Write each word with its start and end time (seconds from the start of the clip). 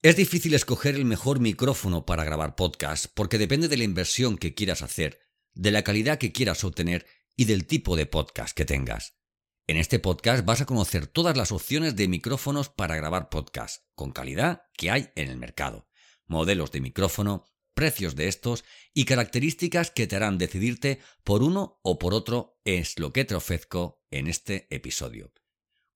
Es 0.00 0.14
difícil 0.14 0.54
escoger 0.54 0.94
el 0.94 1.04
mejor 1.04 1.40
micrófono 1.40 2.06
para 2.06 2.22
grabar 2.22 2.54
podcast 2.54 3.06
porque 3.14 3.36
depende 3.36 3.66
de 3.66 3.76
la 3.76 3.82
inversión 3.82 4.38
que 4.38 4.54
quieras 4.54 4.82
hacer, 4.82 5.18
de 5.54 5.72
la 5.72 5.82
calidad 5.82 6.18
que 6.18 6.30
quieras 6.30 6.62
obtener 6.62 7.04
y 7.34 7.46
del 7.46 7.66
tipo 7.66 7.96
de 7.96 8.06
podcast 8.06 8.56
que 8.56 8.64
tengas. 8.64 9.18
En 9.66 9.76
este 9.76 9.98
podcast 9.98 10.44
vas 10.44 10.60
a 10.60 10.66
conocer 10.66 11.08
todas 11.08 11.36
las 11.36 11.50
opciones 11.50 11.96
de 11.96 12.06
micrófonos 12.06 12.68
para 12.68 12.94
grabar 12.94 13.28
podcast 13.28 13.86
con 13.96 14.12
calidad 14.12 14.62
que 14.76 14.92
hay 14.92 15.10
en 15.16 15.30
el 15.30 15.36
mercado, 15.36 15.88
modelos 16.28 16.70
de 16.70 16.80
micrófono, 16.80 17.46
precios 17.74 18.14
de 18.14 18.28
estos 18.28 18.64
y 18.94 19.04
características 19.04 19.90
que 19.90 20.06
te 20.06 20.14
harán 20.14 20.38
decidirte 20.38 21.00
por 21.24 21.42
uno 21.42 21.80
o 21.82 21.98
por 21.98 22.14
otro 22.14 22.60
es 22.64 23.00
lo 23.00 23.12
que 23.12 23.24
te 23.24 23.34
ofrezco 23.34 24.04
en 24.12 24.28
este 24.28 24.68
episodio. 24.70 25.32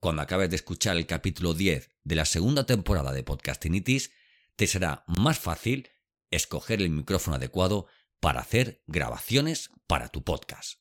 Cuando 0.02 0.20
acabes 0.20 0.50
de 0.50 0.56
escuchar 0.56 0.96
el 0.96 1.06
capítulo 1.06 1.54
10 1.54 1.88
de 2.02 2.16
la 2.16 2.24
segunda 2.24 2.66
temporada 2.66 3.12
de 3.12 3.22
Podcastinitis, 3.22 4.10
te 4.56 4.66
será 4.66 5.04
más 5.06 5.38
fácil 5.38 5.90
escoger 6.32 6.82
el 6.82 6.90
micrófono 6.90 7.36
adecuado 7.36 7.86
para 8.18 8.40
hacer 8.40 8.82
grabaciones 8.88 9.70
para 9.86 10.08
tu 10.08 10.24
podcast. 10.24 10.80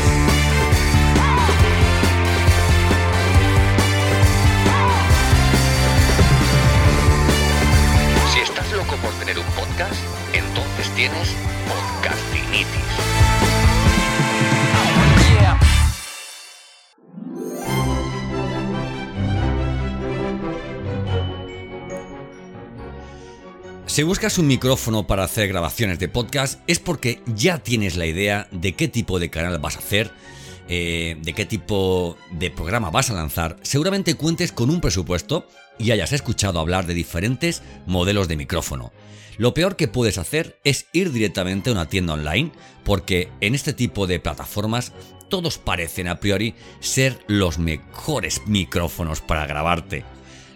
Si 23.91 24.03
buscas 24.03 24.37
un 24.37 24.47
micrófono 24.47 25.05
para 25.05 25.25
hacer 25.25 25.49
grabaciones 25.49 25.99
de 25.99 26.07
podcast 26.07 26.61
es 26.65 26.79
porque 26.79 27.21
ya 27.25 27.57
tienes 27.57 27.97
la 27.97 28.05
idea 28.05 28.47
de 28.49 28.71
qué 28.71 28.87
tipo 28.87 29.19
de 29.19 29.29
canal 29.29 29.59
vas 29.59 29.75
a 29.75 29.79
hacer, 29.79 30.11
eh, 30.69 31.17
de 31.21 31.33
qué 31.33 31.45
tipo 31.45 32.15
de 32.31 32.49
programa 32.51 32.89
vas 32.89 33.09
a 33.09 33.15
lanzar. 33.15 33.57
Seguramente 33.63 34.15
cuentes 34.15 34.53
con 34.53 34.69
un 34.69 34.79
presupuesto 34.79 35.45
y 35.77 35.91
hayas 35.91 36.13
escuchado 36.13 36.61
hablar 36.61 36.85
de 36.85 36.93
diferentes 36.93 37.63
modelos 37.85 38.29
de 38.29 38.37
micrófono. 38.37 38.93
Lo 39.37 39.53
peor 39.53 39.75
que 39.75 39.89
puedes 39.89 40.17
hacer 40.17 40.57
es 40.63 40.85
ir 40.93 41.11
directamente 41.11 41.69
a 41.69 41.73
una 41.73 41.89
tienda 41.89 42.13
online, 42.13 42.53
porque 42.85 43.27
en 43.41 43.55
este 43.55 43.73
tipo 43.73 44.07
de 44.07 44.21
plataformas 44.21 44.93
todos 45.27 45.57
parecen 45.57 46.07
a 46.07 46.21
priori 46.21 46.55
ser 46.79 47.19
los 47.27 47.59
mejores 47.59 48.43
micrófonos 48.47 49.19
para 49.19 49.45
grabarte. 49.45 50.05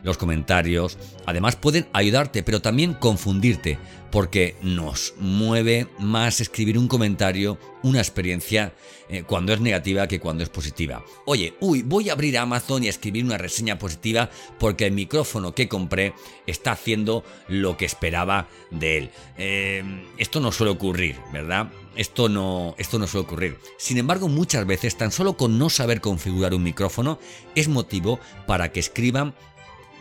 Los 0.06 0.18
comentarios 0.20 1.00
además 1.26 1.56
pueden 1.56 1.88
ayudarte, 1.92 2.44
pero 2.44 2.62
también 2.62 2.94
confundirte, 2.94 3.80
porque 4.12 4.56
nos 4.62 5.16
mueve 5.20 5.88
más 5.98 6.40
escribir 6.42 6.78
un 6.78 6.88
comentario, 6.88 7.58
una 7.82 8.00
experiencia, 8.00 8.76
eh, 9.10 9.24
cuando 9.24 9.52
es 9.52 9.60
negativa 9.60 10.08
que 10.08 10.20
cuando 10.20 10.44
es 10.44 10.50
positiva. 10.50 11.04
Oye, 11.26 11.56
uy, 11.60 11.82
voy 11.82 12.10
a 12.10 12.14
abrir 12.14 12.38
Amazon 12.38 12.84
y 12.84 12.88
escribir 12.88 13.26
una 13.26 13.40
reseña 13.40 13.80
positiva 13.80 14.30
porque 14.60 14.86
el 14.86 14.94
micrófono 14.94 15.56
que 15.56 15.68
compré 15.68 16.14
está 16.46 16.74
haciendo 16.74 17.24
lo 17.48 17.76
que 17.76 17.86
esperaba 17.86 18.48
de 18.70 18.98
él. 19.00 19.10
Em, 19.38 20.04
esto 20.20 20.40
no 20.40 20.52
suele 20.52 20.72
ocurrir, 20.72 21.16
¿verdad? 21.34 21.72
Esto 21.96 22.30
no, 22.30 22.76
esto 22.78 23.00
no 23.00 23.08
suele 23.08 23.26
ocurrir. 23.26 23.58
Sin 23.80 23.98
embargo, 23.98 24.28
muchas 24.28 24.68
veces 24.68 24.98
tan 24.98 25.12
solo 25.12 25.36
con 25.36 25.58
no 25.58 25.72
saber 25.72 26.00
configurar 26.00 26.54
un 26.54 26.62
micrófono 26.62 27.18
es 27.56 27.68
motivo 27.68 28.20
para 28.46 28.72
que 28.72 28.80
escriban 28.80 29.34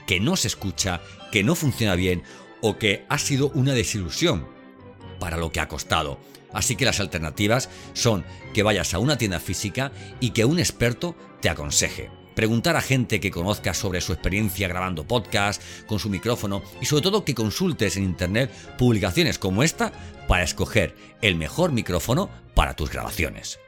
que 0.07 0.21
no 0.21 0.37
se 0.37 0.49
escucha, 0.49 1.01
que 1.33 1.45
no 1.45 1.55
funciona 1.55 1.95
bien 1.95 2.23
o 2.61 2.79
que 2.79 3.05
ha 3.09 3.19
sido 3.19 3.51
una 3.51 3.73
desilusión 3.73 4.47
para 5.19 5.37
lo 5.37 5.53
que 5.53 5.61
ha 5.61 5.69
costado. 5.69 6.19
Así 6.53 6.77
que 6.77 6.85
las 6.85 7.01
alternativas 7.01 7.69
son 7.93 8.25
que 8.53 8.63
vayas 8.63 8.95
a 8.95 8.99
una 8.99 9.19
tienda 9.19 9.41
física 9.41 9.93
y 10.21 10.31
que 10.31 10.45
un 10.45 10.59
experto 10.59 11.17
te 11.41 11.49
aconseje. 11.49 12.11
Preguntar 12.35 12.77
a 12.77 12.81
gente 12.81 13.21
que 13.21 13.31
conozca 13.31 13.75
sobre 13.75 14.01
su 14.01 14.13
experiencia 14.13 14.67
grabando 14.67 15.07
podcast, 15.07 15.63
con 15.87 15.99
su 15.99 16.11
micrófono 16.11 16.63
y 16.81 16.87
sobre 16.87 17.03
todo 17.03 17.25
que 17.25 17.35
consultes 17.35 17.97
en 17.97 18.05
internet 18.05 18.51
publicaciones 18.77 19.39
como 19.39 19.63
esta 19.63 19.93
para 20.27 20.43
escoger 20.43 20.97
el 21.23 21.37
mejor 21.37 21.73
micrófono 21.73 22.31
para 22.55 22.75
tus 22.75 22.91
grabaciones. 22.91 23.59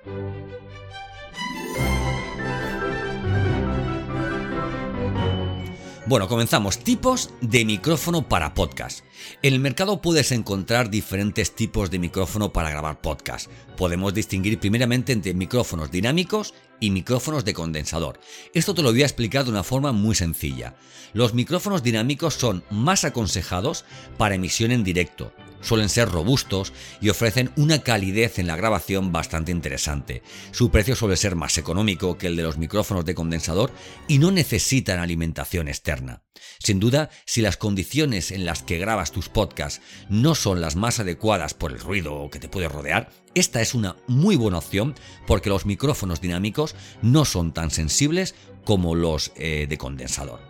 Bueno, 6.09 6.29
comenzamos. 6.29 6.79
Tipos 6.79 7.31
de 7.41 7.65
micrófono 7.65 8.29
para 8.29 8.55
podcast. 8.55 9.05
En 9.43 9.55
el 9.55 9.59
mercado 9.59 10.01
puedes 10.01 10.31
encontrar 10.31 10.89
diferentes 10.89 11.53
tipos 11.53 11.91
de 11.91 11.99
micrófono 11.99 12.53
para 12.53 12.71
grabar 12.71 13.01
podcast. 13.01 13.51
Podemos 13.77 14.15
distinguir 14.15 14.61
primeramente 14.61 15.13
entre 15.13 15.35
micrófonos 15.35 15.91
dinámicos 15.91 16.55
y 16.79 16.93
micrófonos 16.93 17.45
de 17.45 17.55
condensador. 17.55 18.21
Esto 18.55 18.73
te 18.73 18.83
lo 18.83 18.93
voy 18.93 19.03
a 19.03 19.07
explicar 19.07 19.45
de 19.47 19.51
una 19.51 19.65
forma 19.65 19.91
muy 19.91 20.15
sencilla. 20.15 20.77
Los 21.13 21.35
micrófonos 21.35 21.83
dinámicos 21.83 22.35
son 22.35 22.63
más 22.71 23.05
aconsejados 23.05 23.85
para 24.17 24.37
emisión 24.37 24.71
en 24.71 24.85
directo, 24.85 25.33
suelen 25.67 25.89
ser 25.89 26.09
robustos 26.09 26.73
y 27.01 27.09
ofrecen 27.09 27.51
una 27.57 27.81
calidez 27.81 28.39
en 28.39 28.47
la 28.47 28.57
grabación 28.57 29.13
bastante 29.13 29.51
interesante. 29.51 30.23
Su 30.53 30.71
precio 30.71 30.95
suele 30.95 31.17
ser 31.17 31.35
más 31.35 31.59
económico 31.59 32.17
que 32.17 32.29
el 32.29 32.37
de 32.37 32.45
los 32.45 32.57
micrófonos 32.57 33.05
de 33.05 33.15
condensador 33.15 33.73
y 34.07 34.19
no 34.19 34.31
necesitan 34.31 35.01
alimentación 35.01 35.69
externa. 35.69 36.23
Sin 36.59 36.79
duda, 36.79 37.11
si 37.25 37.43
las 37.43 37.57
condiciones 37.57 38.31
en 38.31 38.45
las 38.45 38.63
que 38.63 38.79
grabas 38.79 39.11
tus 39.11 39.29
podcasts 39.29 39.81
no 40.09 40.35
son 40.35 40.61
las 40.61 40.77
más 40.77 41.01
adecuadas 41.01 41.55
por 41.55 41.73
el 41.73 41.81
ruido 41.81 42.31
que 42.31 42.39
te 42.39 42.49
puede 42.49 42.69
rodear, 42.69 43.11
esta 43.35 43.61
es 43.61 43.75
una 43.75 43.97
muy 44.07 44.37
buena 44.37 44.59
opción 44.59 44.95
porque 45.27 45.51
los 45.51 45.67
micrófonos 45.67 46.21
dinámicos 46.21 46.75
no 47.03 47.25
son 47.25 47.53
tan 47.53 47.71
sensibles 47.71 48.35
como 48.65 48.95
los 48.95 49.33
eh, 49.37 49.67
de 49.69 49.79
condensador. 49.79 50.41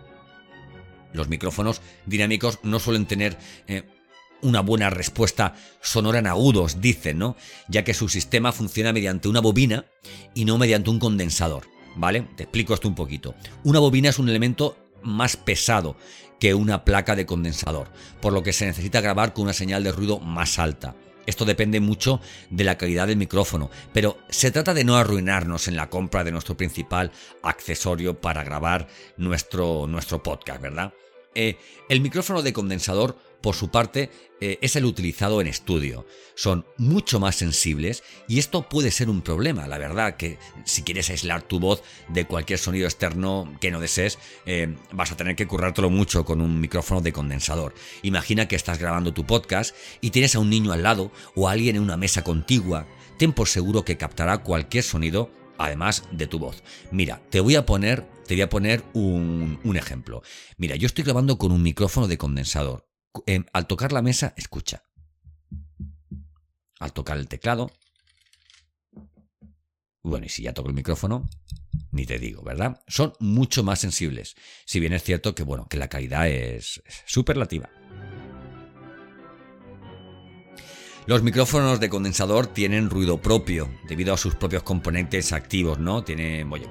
Los 1.13 1.29
micrófonos 1.29 1.81
dinámicos 2.05 2.59
no 2.63 2.79
suelen 2.79 3.05
tener 3.05 3.37
eh, 3.67 3.83
una 4.41 4.61
buena 4.61 4.89
respuesta 4.89 5.55
sonora 5.81 6.19
en 6.19 6.27
agudos, 6.27 6.81
dicen, 6.81 7.19
¿no? 7.19 7.35
Ya 7.67 7.83
que 7.83 7.93
su 7.93 8.09
sistema 8.09 8.51
funciona 8.51 8.93
mediante 8.93 9.27
una 9.27 9.39
bobina 9.39 9.85
y 10.33 10.45
no 10.45 10.57
mediante 10.57 10.89
un 10.89 10.99
condensador, 10.99 11.67
¿vale? 11.95 12.27
Te 12.35 12.43
explico 12.43 12.73
esto 12.73 12.87
un 12.87 12.95
poquito. 12.95 13.35
Una 13.63 13.79
bobina 13.79 14.09
es 14.09 14.19
un 14.19 14.29
elemento 14.29 14.77
más 15.03 15.37
pesado 15.37 15.95
que 16.39 16.53
una 16.53 16.85
placa 16.85 17.15
de 17.15 17.25
condensador, 17.25 17.89
por 18.21 18.33
lo 18.33 18.43
que 18.43 18.53
se 18.53 18.65
necesita 18.65 19.01
grabar 19.01 19.33
con 19.33 19.45
una 19.45 19.53
señal 19.53 19.83
de 19.83 19.91
ruido 19.91 20.19
más 20.19 20.59
alta. 20.59 20.95
Esto 21.25 21.43
depende 21.43 21.81
mucho 21.81 22.21
de 22.49 22.63
la 22.63 22.77
calidad 22.77 23.07
del 23.07 23.17
micrófono, 23.17 23.69
pero 23.91 24.17
se 24.29 24.49
trata 24.49 24.73
de 24.73 24.85
no 24.85 24.95
arruinarnos 24.95 25.67
en 25.67 25.75
la 25.75 25.89
compra 25.89 26.23
de 26.23 26.31
nuestro 26.31 26.55
principal 26.55 27.11
accesorio 27.43 28.21
para 28.21 28.43
grabar 28.45 28.87
nuestro, 29.17 29.87
nuestro 29.87 30.23
podcast, 30.23 30.61
¿verdad? 30.61 30.93
Eh, 31.35 31.57
el 31.89 32.01
micrófono 32.01 32.41
de 32.41 32.53
condensador 32.53 33.17
por 33.47 33.55
su 33.55 33.69
parte, 33.69 34.09
eh, 34.41 34.59
es 34.61 34.75
el 34.75 34.83
utilizado 34.83 35.39
en 35.39 35.47
estudio. 35.47 36.05
Son 36.35 36.65
mucho 36.75 37.17
más 37.21 37.37
sensibles 37.37 38.03
y 38.27 38.39
esto 38.39 38.67
puede 38.67 38.91
ser 38.91 39.09
un 39.09 39.21
problema, 39.21 39.69
la 39.69 39.77
verdad, 39.77 40.17
que 40.17 40.37
si 40.65 40.81
quieres 40.81 41.09
aislar 41.09 41.43
tu 41.43 41.57
voz 41.61 41.81
de 42.09 42.25
cualquier 42.25 42.59
sonido 42.59 42.87
externo 42.87 43.49
que 43.61 43.71
no 43.71 43.79
desees, 43.79 44.19
eh, 44.45 44.75
vas 44.91 45.13
a 45.13 45.15
tener 45.15 45.37
que 45.37 45.47
currártelo 45.47 45.89
mucho 45.89 46.25
con 46.25 46.41
un 46.41 46.59
micrófono 46.59 46.99
de 46.99 47.13
condensador. 47.13 47.73
Imagina 48.01 48.49
que 48.49 48.57
estás 48.57 48.79
grabando 48.79 49.13
tu 49.13 49.25
podcast 49.25 49.73
y 50.01 50.09
tienes 50.09 50.35
a 50.35 50.39
un 50.39 50.49
niño 50.49 50.73
al 50.73 50.83
lado 50.83 51.13
o 51.33 51.47
a 51.47 51.53
alguien 51.53 51.77
en 51.77 51.83
una 51.83 51.95
mesa 51.95 52.25
contigua. 52.25 52.85
Ten 53.17 53.31
por 53.31 53.47
seguro 53.47 53.85
que 53.85 53.95
captará 53.95 54.39
cualquier 54.39 54.83
sonido 54.83 55.31
además 55.57 56.03
de 56.11 56.27
tu 56.27 56.37
voz. 56.37 56.63
Mira, 56.91 57.21
te 57.29 57.39
voy 57.39 57.55
a 57.55 57.65
poner, 57.65 58.09
te 58.27 58.33
voy 58.33 58.41
a 58.41 58.49
poner 58.49 58.83
un, 58.91 59.57
un 59.63 59.77
ejemplo. 59.77 60.21
Mira, 60.57 60.75
yo 60.75 60.85
estoy 60.85 61.05
grabando 61.05 61.37
con 61.37 61.53
un 61.53 61.63
micrófono 61.63 62.09
de 62.09 62.17
condensador 62.17 62.86
Em, 63.25 63.45
al 63.53 63.67
tocar 63.67 63.91
la 63.91 64.01
mesa, 64.01 64.33
escucha. 64.37 64.83
Al 66.79 66.93
tocar 66.93 67.17
el 67.17 67.27
teclado. 67.27 67.71
bueno, 70.03 70.25
y 70.25 70.29
si 70.29 70.43
ya 70.43 70.53
toco 70.53 70.69
el 70.69 70.75
micrófono, 70.75 71.29
ni 71.91 72.05
te 72.05 72.17
digo, 72.17 72.41
¿verdad? 72.41 72.81
Son 72.87 73.13
mucho 73.19 73.63
más 73.63 73.79
sensibles. 73.79 74.35
Si 74.65 74.79
bien 74.79 74.93
es 74.93 75.03
cierto 75.03 75.35
que, 75.35 75.43
bueno, 75.43 75.67
que 75.67 75.77
la 75.77 75.89
calidad 75.89 76.29
es 76.29 76.81
superlativa. 77.05 77.69
Los 81.07 81.23
micrófonos 81.23 81.79
de 81.79 81.87
condensador 81.87 82.47
tienen 82.47 82.89
ruido 82.89 83.21
propio 83.21 83.69
debido 83.87 84.13
a 84.13 84.17
sus 84.17 84.35
propios 84.35 84.63
componentes 84.63 85.31
activos, 85.31 85.79
¿no? 85.79 86.03
Tienen 86.03 86.51
oye, 86.51 86.67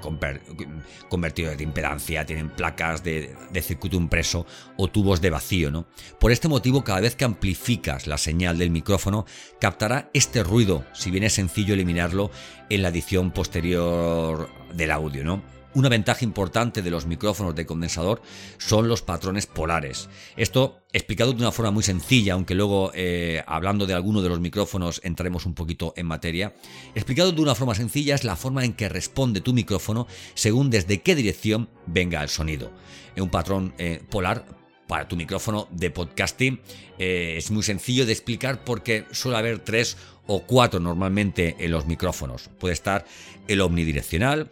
convertidores 1.08 1.56
de 1.56 1.64
impedancia, 1.64 2.26
tienen 2.26 2.50
placas 2.50 3.02
de, 3.02 3.34
de, 3.50 3.62
circuito 3.62 3.96
impreso 3.96 4.44
o 4.76 4.88
tubos 4.88 5.22
de 5.22 5.30
vacío, 5.30 5.70
¿no? 5.70 5.86
Por 6.20 6.32
este 6.32 6.48
motivo, 6.48 6.84
cada 6.84 7.00
vez 7.00 7.16
que 7.16 7.24
amplificas 7.24 8.06
la 8.06 8.18
señal 8.18 8.58
del 8.58 8.68
micrófono, 8.68 9.24
captará 9.58 10.10
este 10.12 10.44
ruido, 10.44 10.84
si 10.92 11.10
bien 11.10 11.24
es 11.24 11.32
sencillo 11.32 11.72
eliminarlo 11.72 12.30
en 12.68 12.82
la 12.82 12.88
edición 12.88 13.30
posterior 13.30 14.50
del 14.74 14.90
audio, 14.90 15.24
¿no? 15.24 15.55
Una 15.76 15.90
ventaja 15.90 16.24
importante 16.24 16.80
de 16.80 16.90
los 16.90 17.04
micrófonos 17.04 17.54
de 17.54 17.66
condensador 17.66 18.22
son 18.56 18.88
los 18.88 19.02
patrones 19.02 19.44
polares. 19.44 20.08
Esto 20.34 20.80
explicado 20.90 21.34
de 21.34 21.42
una 21.42 21.52
forma 21.52 21.70
muy 21.70 21.82
sencilla, 21.82 22.32
aunque 22.32 22.54
luego 22.54 22.92
eh, 22.94 23.42
hablando 23.46 23.84
de 23.84 23.92
alguno 23.92 24.22
de 24.22 24.30
los 24.30 24.40
micrófonos 24.40 25.02
entraremos 25.04 25.44
un 25.44 25.52
poquito 25.52 25.92
en 25.94 26.06
materia. 26.06 26.54
Explicado 26.94 27.30
de 27.30 27.42
una 27.42 27.54
forma 27.54 27.74
sencilla 27.74 28.14
es 28.14 28.24
la 28.24 28.36
forma 28.36 28.64
en 28.64 28.72
que 28.72 28.88
responde 28.88 29.42
tu 29.42 29.52
micrófono 29.52 30.06
según 30.32 30.70
desde 30.70 31.02
qué 31.02 31.14
dirección 31.14 31.68
venga 31.84 32.22
el 32.22 32.30
sonido. 32.30 32.72
Un 33.18 33.28
patrón 33.28 33.74
eh, 33.76 34.00
polar 34.08 34.46
para 34.86 35.06
tu 35.06 35.14
micrófono 35.14 35.68
de 35.72 35.90
podcasting 35.90 36.58
eh, 36.98 37.34
es 37.36 37.50
muy 37.50 37.62
sencillo 37.62 38.06
de 38.06 38.12
explicar 38.12 38.64
porque 38.64 39.04
suele 39.10 39.36
haber 39.36 39.58
tres 39.58 39.98
o 40.26 40.44
cuatro 40.44 40.80
normalmente 40.80 41.54
en 41.58 41.70
los 41.70 41.84
micrófonos. 41.84 42.48
Puede 42.58 42.72
estar 42.72 43.04
el 43.46 43.60
omnidireccional, 43.60 44.50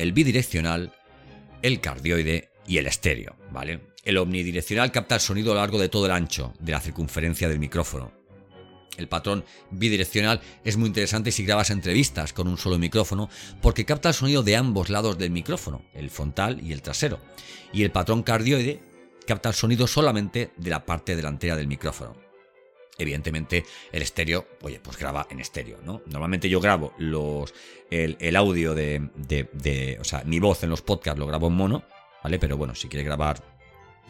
el 0.00 0.12
bidireccional, 0.12 0.94
el 1.60 1.80
cardioide 1.80 2.48
y 2.66 2.78
el 2.78 2.86
estéreo, 2.86 3.36
¿vale? 3.52 3.80
El 4.02 4.16
omnidireccional 4.16 4.90
capta 4.92 5.16
el 5.16 5.20
sonido 5.20 5.52
a 5.52 5.54
lo 5.56 5.60
largo 5.60 5.78
de 5.78 5.90
todo 5.90 6.06
el 6.06 6.12
ancho 6.12 6.54
de 6.58 6.72
la 6.72 6.80
circunferencia 6.80 7.48
del 7.48 7.58
micrófono. 7.58 8.10
El 8.96 9.08
patrón 9.08 9.44
bidireccional 9.70 10.40
es 10.64 10.78
muy 10.78 10.88
interesante 10.88 11.32
si 11.32 11.44
grabas 11.44 11.70
entrevistas 11.70 12.32
con 12.32 12.48
un 12.48 12.56
solo 12.56 12.78
micrófono 12.78 13.28
porque 13.60 13.84
capta 13.84 14.08
el 14.08 14.14
sonido 14.14 14.42
de 14.42 14.56
ambos 14.56 14.88
lados 14.88 15.18
del 15.18 15.30
micrófono, 15.30 15.84
el 15.92 16.08
frontal 16.08 16.60
y 16.62 16.72
el 16.72 16.80
trasero. 16.80 17.20
Y 17.72 17.82
el 17.82 17.92
patrón 17.92 18.22
cardioide 18.22 18.80
capta 19.26 19.50
el 19.50 19.54
sonido 19.54 19.86
solamente 19.86 20.50
de 20.56 20.70
la 20.70 20.86
parte 20.86 21.14
delantera 21.14 21.56
del 21.56 21.68
micrófono 21.68 22.29
evidentemente 23.02 23.64
el 23.92 24.02
estéreo, 24.02 24.46
oye, 24.62 24.80
pues 24.80 24.96
graba 24.98 25.26
en 25.30 25.40
estéreo, 25.40 25.78
¿no? 25.84 26.02
Normalmente 26.06 26.48
yo 26.48 26.60
grabo 26.60 26.92
los, 26.98 27.52
el, 27.90 28.36
audio 28.36 28.74
de, 28.74 29.08
de, 29.16 29.98
o 30.00 30.04
sea, 30.04 30.22
mi 30.24 30.38
voz 30.38 30.62
en 30.62 30.70
los 30.70 30.82
podcasts 30.82 31.18
lo 31.18 31.26
grabo 31.26 31.48
en 31.48 31.54
mono, 31.54 31.82
¿vale? 32.22 32.38
Pero 32.38 32.56
bueno, 32.56 32.74
si 32.74 32.88
quieres 32.88 33.06
grabar 33.06 33.42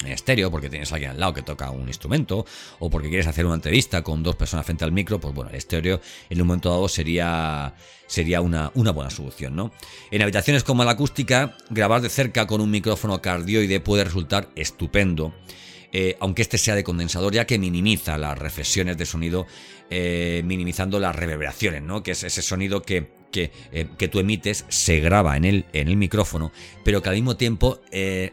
en 0.05 0.13
estéreo 0.13 0.51
porque 0.51 0.71
tienes 0.71 0.91
a 0.93 0.95
alguien 0.95 1.13
al 1.13 1.21
lado 1.21 1.35
que 1.35 1.43
toca 1.43 1.71
un 1.71 1.89
instrumento 1.89 2.47
o 2.79 2.91
porque 2.91 3.09
quieres 3.09 3.27
hacer 3.27 3.47
una 3.47 3.57
entrevista 3.57 4.03
con 4.03 4.23
dos 4.23 4.37
personas 4.37 4.67
frente 4.67 4.85
al 4.85 4.93
micro, 4.93 5.21
pues 5.21 5.35
bueno, 5.35 5.51
el 5.51 5.57
estéreo 5.57 6.01
en 6.29 6.41
un 6.41 6.47
momento 6.47 6.71
dado 6.71 6.89
sería, 6.89 7.75
sería 8.07 8.41
una, 8.41 8.71
una 8.75 8.93
buena 8.93 9.11
solución, 9.11 9.55
¿no? 9.55 9.73
En 10.11 10.23
habitaciones 10.23 10.65
como 10.65 10.85
la 10.85 10.93
acústica, 10.93 11.57
grabar 11.69 12.01
de 12.01 12.09
cerca 12.09 12.47
con 12.47 12.61
un 12.61 12.71
micrófono 12.71 13.21
cardioide 13.21 13.81
puede 13.81 14.05
resultar 14.05 14.49
estupendo. 14.57 15.35
Eh, 15.93 16.17
aunque 16.21 16.43
este 16.43 16.59
sea 16.59 16.75
de 16.75 16.85
condensador, 16.85 17.33
ya 17.33 17.47
que 17.47 17.59
minimiza 17.59 18.17
las 18.17 18.39
reflexiones 18.39 18.97
de 18.97 19.07
sonido, 19.07 19.47
eh, 19.91 20.43
minimizando 20.45 21.01
las 21.01 21.17
reverberaciones, 21.17 21.83
¿no? 21.83 22.03
que 22.03 22.13
es 22.13 22.23
ese 22.23 22.43
sonido 22.43 22.83
que, 22.83 23.20
que, 23.31 23.53
eh, 23.73 23.89
que, 23.97 24.09
tú 24.09 24.19
emites 24.19 24.65
se 24.69 25.01
graba 25.01 25.37
en 25.37 25.45
el, 25.45 25.65
en 25.73 25.89
el 25.89 25.97
micrófono, 25.97 26.53
pero 26.85 27.03
que 27.03 27.09
al 27.09 27.15
mismo 27.15 27.37
tiempo 27.37 27.81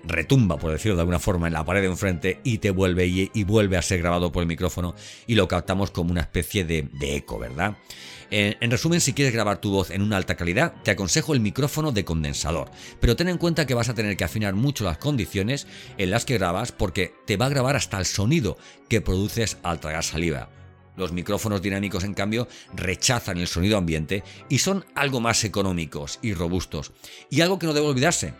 retumba, 0.04 0.58
por 0.58 0.72
decirlo 0.72 0.96
de 0.96 1.02
alguna 1.02 1.20
forma, 1.20 1.48
en 1.48 1.54
la 1.54 1.66
pared 1.66 1.82
de 1.82 1.88
enfrente 1.88 2.40
y 2.44 2.60
te 2.60 2.72
vuelve 2.72 3.08
y, 3.08 3.44
vuelve 3.44 3.78
a 3.78 3.82
ser 3.82 4.00
grabado 4.00 4.32
por 4.32 4.44
el 4.44 4.48
micrófono 4.48 4.96
y 5.26 5.36
lo 5.36 5.48
captamos 5.48 5.92
como 5.92 6.12
una 6.12 6.22
especie 6.22 6.64
de, 6.64 6.90
de 6.94 7.16
eco, 7.16 7.40
¿verdad? 7.40 7.78
En, 8.30 8.72
resumen, 8.72 9.00
si 9.00 9.14
quieres 9.14 9.34
grabar 9.34 9.62
tu 9.62 9.72
voz 9.72 9.90
en 9.90 10.02
una 10.02 10.18
alta 10.18 10.36
calidad, 10.36 10.74
te 10.84 10.92
aconsejo 10.92 11.34
el 11.34 11.40
micrófono 11.40 11.94
de 11.94 12.04
condensador, 12.04 12.70
pero 13.00 13.16
ten 13.16 13.30
en 13.30 13.38
cuenta 13.38 13.66
que 13.66 13.74
vas 13.74 13.90
a 13.90 13.94
tener 13.94 14.18
que 14.18 14.26
afinar 14.26 14.54
mucho 14.54 14.84
las 14.84 14.98
condiciones 14.98 15.66
en 15.98 16.10
las 16.10 16.26
que 16.26 16.38
grabas 16.38 16.74
porque 16.74 17.14
te 17.26 17.38
va 17.38 17.46
a 17.46 17.50
grabar 17.50 17.76
hasta 17.78 17.98
el 17.98 18.06
sonido 18.06 18.58
que 18.90 19.02
produces 19.02 19.58
al 19.64 19.80
tragar 19.80 20.04
saliva. 20.04 20.56
Los 20.98 21.14
micrófonos 21.14 21.62
dinámicos, 21.62 22.04
en 22.04 22.14
cambio, 22.14 22.48
rechazan 22.76 23.38
el 23.38 23.48
sonido 23.48 23.78
ambiente 23.78 24.24
y 24.50 24.58
son 24.58 24.84
algo 24.96 25.22
más 25.22 25.44
económicos 25.46 26.20
y 26.22 26.34
robustos. 26.34 26.92
Y 27.30 27.42
algo 27.42 27.60
que 27.60 27.68
no 27.68 27.74
debe 27.74 27.88
olvidarse, 27.88 28.34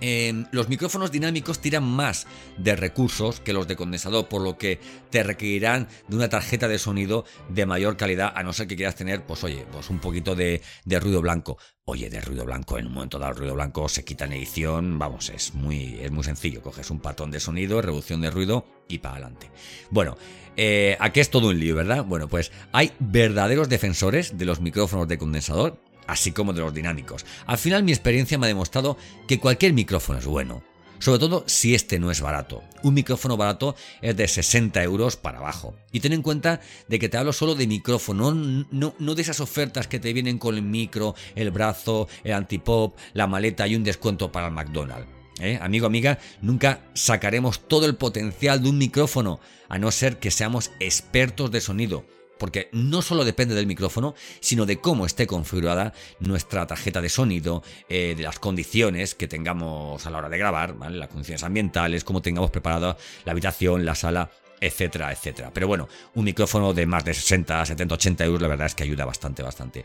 los 0.00 0.68
micrófonos 0.68 1.12
dinámicos 1.12 1.60
tiran 1.60 1.84
más 1.84 2.26
de 2.56 2.76
recursos 2.76 3.40
que 3.40 3.52
los 3.52 3.68
de 3.68 3.76
condensador, 3.76 4.28
por 4.28 4.42
lo 4.42 4.56
que 4.56 4.80
te 5.10 5.22
requerirán 5.22 5.88
de 6.08 6.16
una 6.16 6.28
tarjeta 6.28 6.68
de 6.68 6.78
sonido 6.78 7.24
de 7.48 7.66
mayor 7.66 7.96
calidad, 7.96 8.32
a 8.34 8.42
no 8.42 8.52
ser 8.52 8.66
que 8.66 8.76
quieras 8.76 8.94
tener, 8.94 9.24
pues 9.24 9.44
oye, 9.44 9.66
pues 9.70 9.90
un 9.90 9.98
poquito 9.98 10.34
de, 10.34 10.62
ruido 11.00 11.20
blanco. 11.20 11.58
Oye, 11.84 12.08
de 12.08 12.20
ruido 12.20 12.44
blanco, 12.44 12.78
en 12.78 12.86
un 12.86 12.92
momento 12.92 13.18
dado 13.18 13.32
el 13.32 13.38
ruido 13.38 13.54
blanco 13.54 13.88
se 13.88 14.04
quita 14.04 14.24
en 14.24 14.34
edición, 14.34 14.98
vamos, 14.98 15.28
es 15.30 15.54
muy, 15.54 15.98
es 16.00 16.10
muy 16.12 16.22
sencillo. 16.22 16.62
Coges 16.62 16.90
un 16.90 17.00
patrón 17.00 17.32
de 17.32 17.40
sonido, 17.40 17.82
reducción 17.82 18.20
de 18.20 18.30
ruido 18.30 18.64
y 18.88 18.98
para 18.98 19.14
adelante. 19.16 19.50
Bueno, 19.90 20.16
eh, 20.56 20.96
aquí 21.00 21.20
es 21.20 21.30
todo 21.30 21.48
un 21.48 21.58
lío, 21.58 21.74
¿verdad? 21.74 22.04
Bueno, 22.04 22.28
pues 22.28 22.52
hay 22.72 22.92
verdaderos 23.00 23.68
defensores 23.68 24.38
de 24.38 24.44
los 24.44 24.60
micrófonos 24.60 25.08
de 25.08 25.18
condensador 25.18 25.80
así 26.10 26.32
como 26.32 26.52
de 26.52 26.60
los 26.60 26.74
dinámicos. 26.74 27.24
Al 27.46 27.58
final 27.58 27.82
mi 27.82 27.92
experiencia 27.92 28.38
me 28.38 28.46
ha 28.46 28.48
demostrado 28.48 28.96
que 29.26 29.38
cualquier 29.38 29.72
micrófono 29.72 30.18
es 30.18 30.26
bueno, 30.26 30.62
sobre 30.98 31.18
todo 31.18 31.44
si 31.46 31.74
este 31.74 31.98
no 31.98 32.10
es 32.10 32.20
barato. 32.20 32.62
Un 32.82 32.94
micrófono 32.94 33.36
barato 33.36 33.76
es 34.02 34.16
de 34.16 34.26
60 34.26 34.82
euros 34.82 35.16
para 35.16 35.38
abajo. 35.38 35.74
Y 35.92 36.00
ten 36.00 36.12
en 36.12 36.22
cuenta 36.22 36.60
de 36.88 36.98
que 36.98 37.08
te 37.08 37.16
hablo 37.16 37.32
solo 37.32 37.54
de 37.54 37.66
micrófono, 37.66 38.32
no, 38.32 39.14
de 39.14 39.22
esas 39.22 39.40
ofertas 39.40 39.86
que 39.88 40.00
te 40.00 40.12
vienen 40.12 40.38
con 40.38 40.56
el 40.56 40.62
micro, 40.62 41.14
el 41.34 41.50
brazo, 41.50 42.08
el 42.24 42.32
antipop, 42.32 42.96
la 43.14 43.26
maleta 43.26 43.66
y 43.66 43.76
un 43.76 43.84
descuento 43.84 44.30
para 44.32 44.48
el 44.48 44.52
McDonald's. 44.52 45.08
¿Eh? 45.40 45.58
Amigo, 45.62 45.86
amiga, 45.86 46.18
nunca 46.42 46.82
sacaremos 46.92 47.66
todo 47.66 47.86
el 47.86 47.96
potencial 47.96 48.62
de 48.62 48.68
un 48.68 48.76
micrófono, 48.76 49.40
a 49.70 49.78
no 49.78 49.90
ser 49.90 50.18
que 50.18 50.30
seamos 50.30 50.70
expertos 50.80 51.50
de 51.50 51.62
sonido 51.62 52.04
porque 52.40 52.70
no 52.72 53.02
solo 53.02 53.24
depende 53.24 53.54
del 53.54 53.66
micrófono, 53.66 54.14
sino 54.40 54.66
de 54.66 54.80
cómo 54.80 55.06
esté 55.06 55.28
configurada 55.28 55.92
nuestra 56.18 56.66
tarjeta 56.66 57.00
de 57.00 57.10
sonido, 57.10 57.62
eh, 57.88 58.14
de 58.16 58.22
las 58.24 58.40
condiciones 58.40 59.14
que 59.14 59.28
tengamos 59.28 60.04
a 60.06 60.10
la 60.10 60.18
hora 60.18 60.28
de 60.30 60.38
grabar, 60.38 60.74
las 60.90 61.08
condiciones 61.08 61.44
ambientales, 61.44 62.02
cómo 62.02 62.22
tengamos 62.22 62.50
preparada 62.50 62.96
la 63.24 63.32
habitación, 63.32 63.84
la 63.84 63.94
sala, 63.94 64.30
etcétera, 64.60 65.12
etcétera. 65.12 65.50
Pero 65.52 65.66
bueno, 65.66 65.88
un 66.14 66.24
micrófono 66.24 66.74
de 66.74 66.86
más 66.86 67.04
de 67.04 67.14
60, 67.14 67.64
70, 67.66 67.94
80 67.94 68.24
euros, 68.24 68.42
la 68.42 68.48
verdad 68.48 68.66
es 68.66 68.74
que 68.74 68.84
ayuda 68.84 69.04
bastante, 69.04 69.42
bastante. 69.42 69.84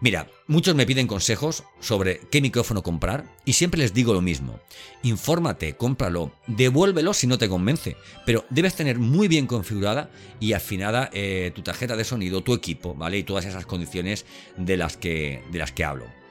Mira, 0.00 0.28
muchos 0.46 0.74
me 0.74 0.86
piden 0.86 1.06
consejos 1.06 1.64
sobre 1.80 2.20
qué 2.30 2.40
micrófono 2.40 2.82
comprar 2.82 3.24
y 3.44 3.52
siempre 3.52 3.80
les 3.80 3.94
digo 3.94 4.12
lo 4.12 4.20
mismo. 4.20 4.60
Infórmate, 5.02 5.76
cómpralo, 5.76 6.32
devuélvelo 6.46 7.14
si 7.14 7.26
no 7.26 7.38
te 7.38 7.48
convence, 7.48 7.96
pero 8.24 8.44
debes 8.50 8.74
tener 8.74 8.98
muy 8.98 9.28
bien 9.28 9.46
configurada 9.46 10.10
y 10.40 10.52
afinada 10.52 11.10
eh, 11.12 11.52
tu 11.54 11.62
tarjeta 11.62 11.96
de 11.96 12.04
sonido, 12.04 12.42
tu 12.42 12.54
equipo, 12.54 12.94
¿vale? 12.94 13.18
Y 13.18 13.22
todas 13.22 13.44
esas 13.44 13.66
condiciones 13.66 14.26
de 14.56 14.76
las 14.76 14.96
que, 14.96 15.42
de 15.50 15.58
las 15.58 15.72
que 15.72 15.84
hablo. 15.84 16.25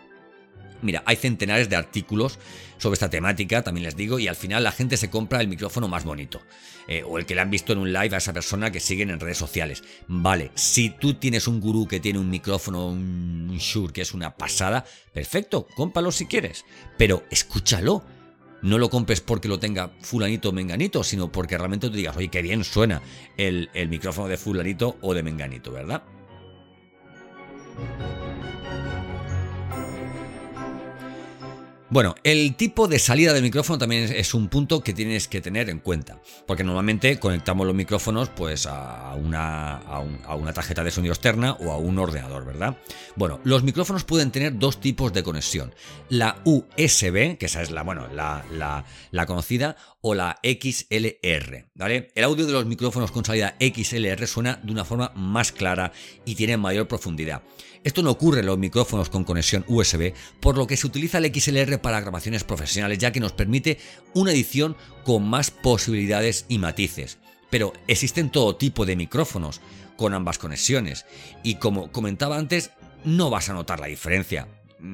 Mira, 0.86 1.04
hay 1.06 1.16
centenares 1.16 1.70
de 1.70 1.76
artículos 1.76 2.40
sobre 2.78 2.94
esta 2.94 3.10
temática, 3.10 3.64
también 3.64 3.86
les 3.86 3.96
digo, 3.96 4.20
y 4.20 4.28
al 4.28 4.36
final 4.36 4.64
la 4.64 4.72
gente 4.72 4.98
se 4.98 5.10
compra 5.10 5.42
el 5.42 5.48
micrófono 5.48 5.88
más 5.88 6.04
bonito. 6.06 6.42
Eh, 6.88 7.04
o 7.04 7.18
el 7.18 7.26
que 7.26 7.34
le 7.34 7.42
han 7.42 7.50
visto 7.50 7.74
en 7.74 7.80
un 7.80 7.92
live 7.92 8.14
a 8.14 8.20
esa 8.20 8.34
persona 8.34 8.72
que 8.72 8.80
siguen 8.80 9.10
en 9.10 9.20
redes 9.20 9.38
sociales. 9.38 9.84
Vale, 10.08 10.52
si 10.54 10.92
tú 10.92 11.16
tienes 11.16 11.48
un 11.48 11.60
gurú 11.60 11.88
que 11.88 12.00
tiene 12.00 12.20
un 12.20 12.30
micrófono, 12.30 12.88
un 12.88 13.58
Shure 13.58 13.92
que 13.92 14.02
es 14.02 14.14
una 14.14 14.36
pasada, 14.36 14.86
perfecto, 15.12 15.68
cómpalo 15.76 16.12
si 16.12 16.28
quieres. 16.28 16.66
Pero 16.98 17.24
escúchalo. 17.32 18.04
No 18.62 18.80
lo 18.80 18.90
compres 18.90 19.22
porque 19.22 19.48
lo 19.48 19.60
tenga 19.60 19.92
fulanito 20.02 20.50
o 20.50 20.52
menganito, 20.52 21.04
sino 21.04 21.32
porque 21.32 21.56
realmente 21.56 21.88
tú 21.88 21.96
digas, 21.96 22.18
oye, 22.18 22.30
qué 22.30 22.42
bien 22.42 22.64
suena 22.64 23.02
el, 23.38 23.70
el 23.76 23.90
micrófono 23.90 24.28
de 24.28 24.38
fulanito 24.38 24.98
o 25.02 25.14
de 25.14 25.22
menganito, 25.22 25.72
¿verdad? 25.72 26.02
Bueno, 31.88 32.16
el 32.24 32.56
tipo 32.56 32.88
de 32.88 32.98
salida 32.98 33.32
del 33.32 33.44
micrófono 33.44 33.78
también 33.78 34.12
es 34.12 34.34
un 34.34 34.48
punto 34.48 34.82
que 34.82 34.92
tienes 34.92 35.28
que 35.28 35.40
tener 35.40 35.70
en 35.70 35.80
cuenta, 35.80 36.20
porque 36.48 36.64
normalmente 36.64 37.20
conectamos 37.20 37.68
los 37.68 37.76
micrófonos 37.76 38.30
pues 38.30 38.66
a 38.66 39.14
una, 39.14 39.78
a, 39.78 40.36
una 40.36 40.52
tarjeta 40.52 40.84
de 40.84 40.90
sonido 40.90 41.14
externa 41.14 41.54
o 41.54 41.72
a 41.72 41.78
un 41.78 42.00
ordenador, 42.00 42.44
¿verdad? 42.44 42.76
Bueno, 43.16 43.40
los 43.44 43.62
micrófonos 43.62 44.04
pueden 44.04 44.32
tener 44.32 44.58
dos 44.58 44.80
tipos 44.80 45.14
de 45.14 45.22
conexión, 45.22 45.76
la 46.10 46.38
USB, 46.44 47.38
que 47.38 47.46
esa 47.46 47.62
es 47.62 47.70
la, 47.70 47.84
bueno, 47.84 48.08
la, 48.12 48.44
la, 48.52 48.84
la 49.12 49.26
conocida, 49.28 49.78
o 50.08 50.14
la 50.14 50.40
XLR, 50.44 51.66
¿vale? 51.74 52.12
El 52.14 52.26
audio 52.26 52.46
de 52.46 52.54
los 52.54 52.68
micrófonos 52.68 53.10
con 53.10 53.26
salida 53.26 53.56
XLR 53.60 54.28
suena 54.28 54.60
de 54.62 54.72
una 54.72 54.86
forma 54.86 55.12
más 55.16 55.52
clara 55.52 55.94
y 56.26 56.36
tiene 56.36 56.58
mayor 56.58 56.88
profundidad. 56.88 57.42
Esto 57.84 58.04
no 58.04 58.12
ocurre 58.12 58.42
en 58.42 58.46
los 58.46 58.60
micrófonos 58.60 59.10
con 59.10 59.24
conexión 59.24 59.66
USB, 59.68 60.14
por 60.40 60.58
lo 60.58 60.68
que 60.68 60.78
se 60.78 60.86
utiliza 60.86 61.18
el 61.18 61.34
XLR 61.34 61.82
para 61.82 62.02
grabaciones 62.02 62.44
profesionales, 62.44 63.00
ya 63.00 63.12
que 63.12 63.20
nos 63.20 63.32
permite 63.32 63.80
una 64.14 64.32
edición 64.32 64.78
con 65.04 65.28
más 65.28 65.50
posibilidades 65.50 66.46
y 66.50 66.60
matices. 66.60 67.18
Pero 67.50 67.74
existen 67.88 68.30
todo 68.30 68.58
tipo 68.58 68.86
de 68.86 68.96
micrófonos 68.96 69.60
con 69.98 70.14
ambas 70.14 70.38
conexiones 70.38 71.08
y 71.42 71.56
como 71.56 71.92
comentaba 71.92 72.38
antes, 72.38 72.70
no 73.06 73.32
vas 73.32 73.50
a 73.50 73.54
notar 73.54 73.80
la 73.80 73.88
diferencia. 73.88 74.48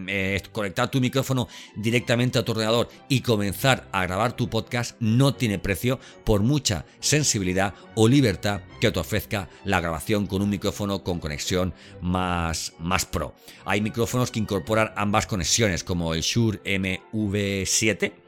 Eh, 0.07 0.41
conectar 0.51 0.91
tu 0.91 1.01
micrófono 1.01 1.47
directamente 1.75 2.37
a 2.37 2.45
tu 2.45 2.51
ordenador 2.51 2.87
y 3.09 3.21
comenzar 3.21 3.87
a 3.91 4.03
grabar 4.03 4.33
tu 4.33 4.47
podcast 4.47 4.95
no 4.99 5.33
tiene 5.33 5.57
precio 5.57 5.99
por 6.23 6.41
mucha 6.41 6.85
sensibilidad 6.99 7.73
o 7.95 8.07
libertad 8.07 8.61
que 8.79 8.91
te 8.91 8.99
ofrezca 8.99 9.49
la 9.65 9.81
grabación 9.81 10.27
con 10.27 10.43
un 10.43 10.49
micrófono 10.49 11.03
con 11.03 11.19
conexión 11.19 11.73
más, 11.99 12.73
más 12.79 13.05
pro. 13.05 13.33
Hay 13.65 13.81
micrófonos 13.81 14.29
que 14.29 14.39
incorporan 14.39 14.91
ambas 14.95 15.25
conexiones 15.25 15.83
como 15.83 16.13
el 16.13 16.21
Shure 16.21 16.61
MV7 16.63 18.20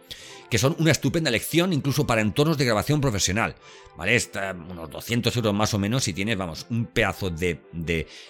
que 0.54 0.60
son 0.60 0.76
una 0.78 0.92
estupenda 0.92 1.32
elección 1.32 1.74
incluso 1.74 2.06
para 2.06 2.22
entornos 2.22 2.60
de 2.60 2.66
grabación 2.66 3.02
profesional. 3.02 3.56
¿Vale? 3.98 4.16
Está 4.16 4.56
unos 4.70 4.88
200 4.88 5.36
euros 5.36 5.52
más 5.52 5.74
o 5.74 5.80
menos 5.80 6.08
y 6.08 6.14
tienes, 6.14 6.38
vamos, 6.38 6.68
un 6.70 6.86
pedazo 6.86 7.32
de, 7.32 7.58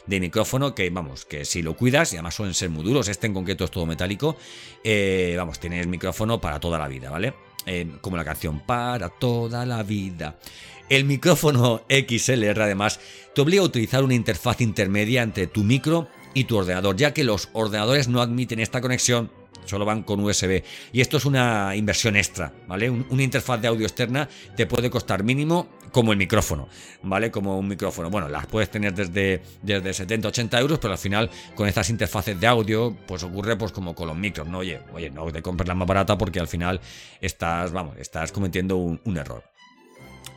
micrófono 0.08 0.74
que, 0.74 0.89
vamos, 0.89 1.25
que 1.25 1.44
si 1.44 1.62
lo 1.62 1.75
cuidas, 1.75 2.13
y 2.13 2.15
además 2.15 2.36
suelen 2.36 2.53
ser 2.53 2.70
muy 2.70 2.86
duros, 2.86 3.10
este 3.10 3.27
en 3.27 3.34
concreto 3.34 3.65
es 3.65 3.72
todo 3.72 3.86
metálico, 3.86 4.38
eh, 4.86 5.36
vamos, 5.38 5.60
tienes 5.60 5.86
micrófono 5.86 6.39
para 6.39 6.62
toda 6.62 6.80
la 6.80 6.88
vida, 6.88 7.10
¿vale? 7.10 7.34
Eh, 7.65 7.92
como 8.00 8.15
la 8.15 8.24
canción 8.24 8.62
Para 8.62 9.10
toda 9.10 9.65
la 9.65 9.84
vida. 9.84 10.39
El 10.88 11.03
micrófono 11.03 11.82
XLR 11.89 12.62
además 12.62 13.01
te 13.36 13.42
obliga 13.42 13.63
a 13.63 13.65
utilizar 13.65 14.01
una 14.01 14.13
interfaz 14.13 14.62
intermedia 14.62 15.24
entre 15.24 15.48
tu 15.48 15.65
micro 15.65 16.08
y 16.34 16.46
tu 16.46 16.56
ordenador, 16.56 16.96
ya 16.96 17.13
que 17.13 17.25
los 17.25 17.50
ordenadores 17.51 18.08
no 18.08 18.22
admiten 18.22 18.62
esta 18.62 18.80
conexión 18.80 19.30
solo 19.65 19.86
van 19.86 20.03
con 20.03 20.20
USB. 20.20 20.63
Y 20.91 21.01
esto 21.01 21.17
es 21.17 21.25
una 21.25 21.75
inversión 21.75 22.15
extra, 22.15 22.51
¿vale? 22.67 22.89
una 22.89 23.24
interfaz 23.24 23.62
de 23.62 23.67
audio 23.67 23.86
externa 23.86 24.27
te 24.55 24.65
puede 24.65 24.89
costar 24.89 25.24
mínimo 25.24 25.67
como 25.91 26.12
el 26.12 26.17
micrófono, 26.17 26.67
¿vale? 27.03 27.29
Como 27.32 27.58
un 27.58 27.67
micrófono. 27.67 28.10
Bueno, 28.10 28.27
las 28.27 28.48
puedes 28.48 28.70
tener 28.70 28.93
desde, 28.93 29.41
desde 29.62 29.93
70, 29.93 30.27
80 30.29 30.60
euros, 30.60 30.79
pero 30.79 30.93
al 30.93 30.98
final 30.98 31.29
con 31.55 31.67
estas 31.67 31.89
interfaces 31.89 32.39
de 32.39 32.48
audio, 32.48 32.98
pues 33.05 33.24
ocurre 33.24 33.55
pues 33.55 33.72
como 33.72 33.93
con 33.93 34.08
los 34.08 34.17
micros, 34.17 34.48
¿no? 34.48 34.60
Oye, 34.60 34.82
oye, 34.91 35.10
no 35.12 35.32
te 35.32 35.41
compres 35.41 35.67
la 35.67 35.75
más 35.75 35.88
barata 35.88 36.17
porque 36.17 36.39
al 36.39 36.48
final 36.48 36.82
estás, 37.22 37.72
vamos, 37.72 37.96
estás 37.98 38.32
cometiendo 38.32 38.77
un 38.77 39.17
error. 39.17 39.52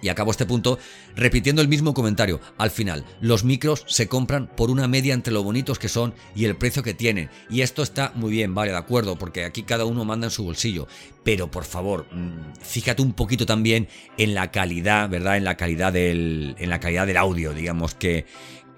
Y 0.02 0.08
acabo 0.08 0.30
este 0.30 0.46
punto 0.46 0.78
repitiendo 1.14 1.62
el 1.62 1.68
mismo 1.68 1.94
comentario. 1.94 2.40
Al 2.58 2.70
final, 2.70 3.04
los 3.20 3.44
micros 3.44 3.84
se 3.86 4.08
compran 4.08 4.48
por 4.48 4.70
una 4.70 4.88
media 4.88 5.14
entre 5.14 5.32
lo 5.32 5.42
bonitos 5.42 5.78
que 5.78 5.88
son 5.88 6.14
y 6.34 6.44
el 6.44 6.56
precio 6.56 6.82
que 6.82 6.94
tienen. 6.94 7.30
Y 7.50 7.62
esto 7.62 7.82
está 7.82 8.12
muy 8.14 8.30
bien, 8.30 8.54
vale, 8.54 8.72
de 8.72 8.78
acuerdo, 8.78 9.16
porque 9.16 9.44
aquí 9.44 9.62
cada 9.62 9.84
uno 9.84 10.04
manda 10.04 10.26
en 10.26 10.30
su 10.30 10.44
bolsillo. 10.44 10.86
Pero 11.24 11.50
por 11.50 11.64
favor, 11.64 12.06
mm, 12.12 12.60
fíjate 12.60 13.02
un 13.02 13.12
poquito 13.12 13.46
también 13.46 13.88
en 14.18 14.34
la 14.34 14.50
calidad, 14.50 15.08
¿verdad? 15.08 15.36
En 15.36 15.44
la 15.44 15.56
calidad 15.56 15.92
del, 15.92 16.54
en 16.58 16.70
la 16.70 16.80
calidad 16.80 17.06
del 17.06 17.16
audio, 17.16 17.52
digamos, 17.52 17.94
que, 17.94 18.26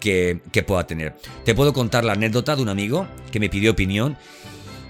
que, 0.00 0.40
que 0.52 0.62
pueda 0.62 0.86
tener. 0.86 1.16
Te 1.44 1.54
puedo 1.54 1.72
contar 1.72 2.04
la 2.04 2.12
anécdota 2.12 2.56
de 2.56 2.62
un 2.62 2.68
amigo 2.68 3.06
que 3.30 3.40
me 3.40 3.48
pidió 3.48 3.72
opinión 3.72 4.16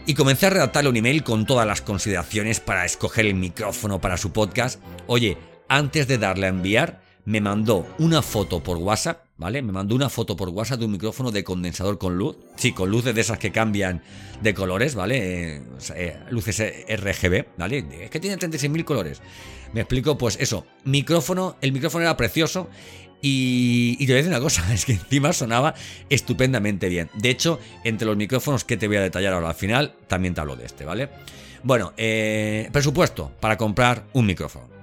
y 0.09 0.15
comencé 0.15 0.47
a 0.47 0.51
redactarle 0.51 0.89
un 0.89 0.97
email 0.97 1.23
con 1.23 1.45
todas 1.45 1.67
las 1.67 1.83
consideraciones 1.83 2.61
para 2.61 2.87
escoger 2.87 3.27
el 3.27 3.35
micrófono 3.35 4.01
para 4.01 4.17
su 4.17 4.33
podcast. 4.33 4.81
Oye, 5.07 5.37
antes 5.69 6.09
de 6.09 6.19
darle 6.19 6.47
a 6.47 6.51
enviar, 6.51 7.01
me 7.29 7.43
mandó 7.43 7.87
una 7.99 8.23
foto 8.23 8.63
por 8.63 8.79
WhatsApp, 8.79 9.27
¿vale? 9.37 9.61
Me 9.61 9.71
mandó 9.71 9.95
una 9.95 10.09
foto 10.09 10.35
por 10.35 10.49
WhatsApp 10.49 10.79
de 10.79 10.87
un 10.87 10.93
micrófono 10.93 11.31
de 11.31 11.45
condensador 11.45 11.99
con 11.99 12.17
luz. 12.17 12.39
Sí, 12.57 12.73
con 12.73 12.91
luces 12.91 13.15
de 13.15 13.21
esas 13.21 13.39
que 13.39 13.53
cambian 13.53 14.03
de 14.41 14.55
colores, 14.55 14.95
¿vale? 14.95 15.57
Eh, 15.57 15.63
eh, 15.95 16.17
luces 16.31 16.59
RGB, 16.89 17.49
¿vale? 17.59 17.85
Es 18.01 18.11
que 18.11 18.19
tiene 18.19 18.39
36.000 18.39 18.85
colores. 18.85 19.21
Me 19.75 19.83
explico, 19.83 20.17
pues 20.17 20.39
eso, 20.41 20.65
micrófono, 20.85 21.57
el 21.61 21.73
micrófono 21.73 22.05
era 22.05 22.17
precioso 22.17 22.71
y, 23.21 23.99
te 23.99 24.07
voy 24.07 24.13
a 24.13 24.17
decir 24.17 24.33
una 24.33 24.41
cosa, 24.41 24.73
es 24.73 24.87
que 24.87 24.93
encima 24.93 25.35
sonaba 25.35 25.75
estupendamente 26.09 26.89
bien. 26.89 27.11
De 27.15 27.29
hecho, 27.29 27.61
entre 27.85 28.07
los 28.07 28.17
micrófonos 28.17 28.65
que 28.65 28.79
te 28.79 28.89
voy 28.89 28.97
a 28.97 29.03
detallar 29.03 29.35
ahora 29.35 29.51
al 29.51 29.55
final, 29.55 29.97
también 30.07 30.33
te 30.33 30.41
hablo 30.41 30.57
de 30.57 30.65
este, 30.65 30.87
¿vale? 30.87 31.11
Bueno, 31.63 31.93
eh, 31.97 32.71
presupuesto 32.73 33.33
para 33.41 33.59
comprar 33.59 34.07
un 34.13 34.25
micrófono. 34.25 34.78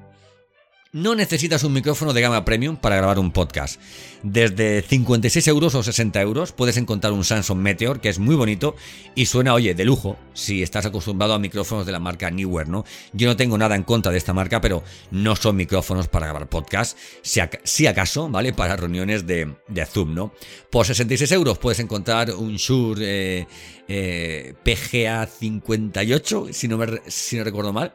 No 0.95 1.13
necesitas 1.13 1.65
un 1.65 1.73
micrófono 1.73 2.13
de 2.13 2.21
gama 2.21 2.45
premium 2.45 2.77
para 2.77 2.95
grabar 2.95 3.19
un 3.19 3.33
podcast. 3.33 3.81
Desde 4.23 4.81
56 4.81 5.45
euros 5.49 5.75
o 5.75 5.83
60 5.83 6.21
euros 6.21 6.53
puedes 6.53 6.77
encontrar 6.77 7.11
un 7.11 7.25
Samsung 7.25 7.59
Meteor 7.59 7.99
que 7.99 8.07
es 8.07 8.17
muy 8.17 8.33
bonito 8.33 8.77
y 9.13 9.25
suena, 9.25 9.53
oye, 9.53 9.75
de 9.75 9.83
lujo 9.83 10.17
si 10.33 10.63
estás 10.63 10.85
acostumbrado 10.85 11.33
a 11.33 11.39
micrófonos 11.39 11.85
de 11.85 11.91
la 11.91 11.99
marca 11.99 12.31
Newer, 12.31 12.69
¿no? 12.69 12.85
Yo 13.11 13.27
no 13.27 13.35
tengo 13.35 13.57
nada 13.57 13.75
en 13.75 13.83
contra 13.83 14.09
de 14.09 14.17
esta 14.17 14.31
marca, 14.31 14.61
pero 14.61 14.85
no 15.11 15.35
son 15.35 15.57
micrófonos 15.57 16.07
para 16.07 16.27
grabar 16.27 16.47
podcast, 16.47 16.97
si, 17.21 17.87
acaso, 17.87 18.29
¿vale? 18.29 18.53
Para 18.53 18.77
reuniones 18.77 19.27
de, 19.27 19.53
Zoom, 19.91 20.13
¿no? 20.13 20.33
Por 20.69 20.85
66 20.85 21.29
euros 21.33 21.57
puedes 21.57 21.81
encontrar 21.81 22.31
un 22.31 22.55
Shure 22.55 23.39
eh, 23.39 23.47
eh, 23.89 24.53
PGA 24.63 25.25
58, 25.25 26.47
si 26.53 26.69
no, 26.69 26.77
me, 26.77 27.01
si 27.07 27.35
no 27.35 27.43
recuerdo 27.43 27.73
mal, 27.73 27.93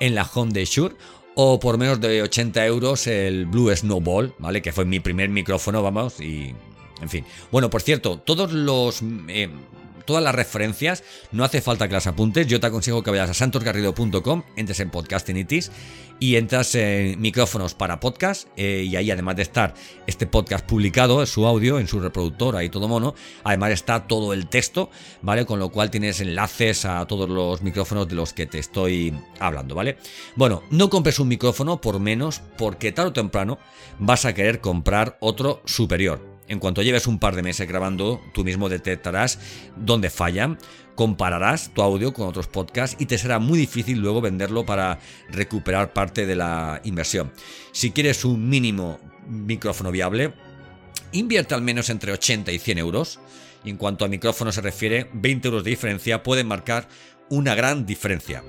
en 0.00 0.14
la 0.14 0.28
home 0.34 0.52
de 0.52 0.66
Shure 0.66 0.96
o 1.34 1.58
por 1.58 1.78
menos 1.78 2.00
de 2.00 2.22
80 2.22 2.66
euros 2.66 3.06
el 3.06 3.46
Blue 3.46 3.74
Snowball, 3.74 4.34
¿vale? 4.38 4.62
Que 4.62 4.72
fue 4.72 4.84
mi 4.84 5.00
primer 5.00 5.28
micrófono, 5.30 5.82
vamos, 5.82 6.20
y... 6.20 6.54
En 7.00 7.08
fin. 7.08 7.24
Bueno, 7.50 7.68
por 7.68 7.82
cierto, 7.82 8.18
todos 8.18 8.52
los... 8.52 9.02
Eh, 9.28 9.50
todas 10.04 10.22
las 10.22 10.34
referencias, 10.34 11.04
no 11.30 11.44
hace 11.44 11.60
falta 11.60 11.88
que 11.88 11.94
las 11.94 12.06
apuntes, 12.06 12.46
yo 12.46 12.60
te 12.60 12.66
aconsejo 12.66 13.02
que 13.02 13.10
vayas 13.10 13.30
a 13.30 13.34
santosgarrido.com, 13.34 14.42
entres 14.56 14.80
en 14.80 14.90
Podcastinitis 14.90 15.70
y 16.22 16.36
entras 16.36 16.74
en 16.76 17.20
micrófonos 17.20 17.74
para 17.74 17.98
podcast 17.98 18.46
eh, 18.56 18.86
y 18.88 18.94
ahí 18.94 19.10
además 19.10 19.34
de 19.34 19.42
estar 19.42 19.74
este 20.06 20.26
podcast 20.26 20.64
publicado, 20.64 21.26
su 21.26 21.46
audio 21.46 21.80
en 21.80 21.88
su 21.88 21.98
reproductor, 21.98 22.54
ahí 22.54 22.68
todo 22.68 22.86
mono, 22.86 23.14
además 23.42 23.72
está 23.72 24.06
todo 24.06 24.32
el 24.32 24.46
texto, 24.48 24.88
¿vale? 25.20 25.44
Con 25.46 25.58
lo 25.58 25.70
cual 25.70 25.90
tienes 25.90 26.20
enlaces 26.20 26.84
a 26.84 27.04
todos 27.06 27.28
los 27.28 27.62
micrófonos 27.62 28.08
de 28.08 28.14
los 28.14 28.32
que 28.32 28.46
te 28.46 28.60
estoy 28.60 29.12
hablando, 29.40 29.74
¿vale? 29.74 29.98
Bueno, 30.36 30.62
no 30.70 30.90
compres 30.90 31.18
un 31.18 31.26
micrófono 31.26 31.80
por 31.80 31.98
menos 31.98 32.40
porque 32.56 32.92
tarde 32.92 33.10
o 33.10 33.12
temprano 33.12 33.58
vas 33.98 34.24
a 34.24 34.32
querer 34.32 34.60
comprar 34.60 35.18
otro 35.20 35.60
superior. 35.64 36.31
En 36.48 36.58
cuanto 36.58 36.82
lleves 36.82 37.06
un 37.06 37.18
par 37.18 37.36
de 37.36 37.42
meses 37.42 37.68
grabando, 37.68 38.20
tú 38.34 38.44
mismo 38.44 38.68
detectarás 38.68 39.38
dónde 39.76 40.10
fallan, 40.10 40.58
compararás 40.94 41.72
tu 41.72 41.82
audio 41.82 42.12
con 42.12 42.28
otros 42.28 42.48
podcasts 42.48 42.96
y 42.98 43.06
te 43.06 43.18
será 43.18 43.38
muy 43.38 43.58
difícil 43.58 43.98
luego 43.98 44.20
venderlo 44.20 44.66
para 44.66 44.98
recuperar 45.30 45.92
parte 45.92 46.26
de 46.26 46.36
la 46.36 46.80
inversión. 46.84 47.32
Si 47.72 47.92
quieres 47.92 48.24
un 48.24 48.48
mínimo 48.48 48.98
micrófono 49.26 49.90
viable, 49.90 50.34
invierte 51.12 51.54
al 51.54 51.62
menos 51.62 51.90
entre 51.90 52.12
80 52.12 52.52
y 52.52 52.58
100 52.58 52.78
euros. 52.78 53.20
Y 53.64 53.70
en 53.70 53.76
cuanto 53.76 54.04
a 54.04 54.08
micrófono 54.08 54.50
se 54.50 54.60
refiere, 54.60 55.08
20 55.12 55.48
euros 55.48 55.64
de 55.64 55.70
diferencia 55.70 56.22
pueden 56.22 56.48
marcar 56.48 56.88
una 57.30 57.54
gran 57.54 57.86
diferencia. 57.86 58.42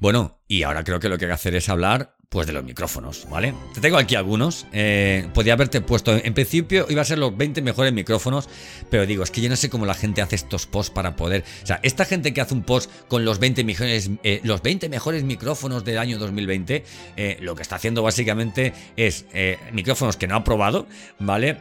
Bueno, 0.00 0.40
y 0.48 0.62
ahora 0.62 0.82
creo 0.82 0.98
que 0.98 1.10
lo 1.10 1.18
que 1.18 1.26
hay 1.26 1.28
que 1.28 1.34
hacer 1.34 1.54
es 1.54 1.68
hablar 1.68 2.16
pues 2.30 2.46
de 2.46 2.52
los 2.52 2.62
micrófonos, 2.62 3.26
¿vale? 3.28 3.54
Te 3.74 3.80
tengo 3.80 3.98
aquí 3.98 4.14
algunos. 4.14 4.68
Eh, 4.72 5.28
podría 5.34 5.54
haberte 5.54 5.80
puesto, 5.80 6.14
en 6.14 6.32
principio 6.32 6.86
iba 6.88 7.02
a 7.02 7.04
ser 7.04 7.18
los 7.18 7.36
20 7.36 7.60
mejores 7.60 7.92
micrófonos, 7.92 8.48
pero 8.88 9.04
digo, 9.04 9.24
es 9.24 9.32
que 9.32 9.40
yo 9.40 9.48
no 9.48 9.56
sé 9.56 9.68
cómo 9.68 9.84
la 9.84 9.94
gente 9.94 10.22
hace 10.22 10.36
estos 10.36 10.66
posts 10.66 10.92
para 10.92 11.16
poder... 11.16 11.42
O 11.64 11.66
sea, 11.66 11.80
esta 11.82 12.04
gente 12.04 12.32
que 12.32 12.40
hace 12.40 12.54
un 12.54 12.62
post 12.62 12.88
con 13.08 13.24
los 13.24 13.40
20 13.40 13.64
mejores, 13.64 14.10
eh, 14.22 14.40
los 14.44 14.62
20 14.62 14.88
mejores 14.88 15.24
micrófonos 15.24 15.84
del 15.84 15.98
año 15.98 16.18
2020, 16.18 16.84
eh, 17.16 17.36
lo 17.40 17.56
que 17.56 17.62
está 17.62 17.74
haciendo 17.74 18.04
básicamente 18.04 18.74
es 18.96 19.24
micrófonos 19.72 20.16
que 20.16 20.28
no 20.28 20.36
ha 20.36 20.44
probado, 20.44 20.86
¿vale? 21.18 21.56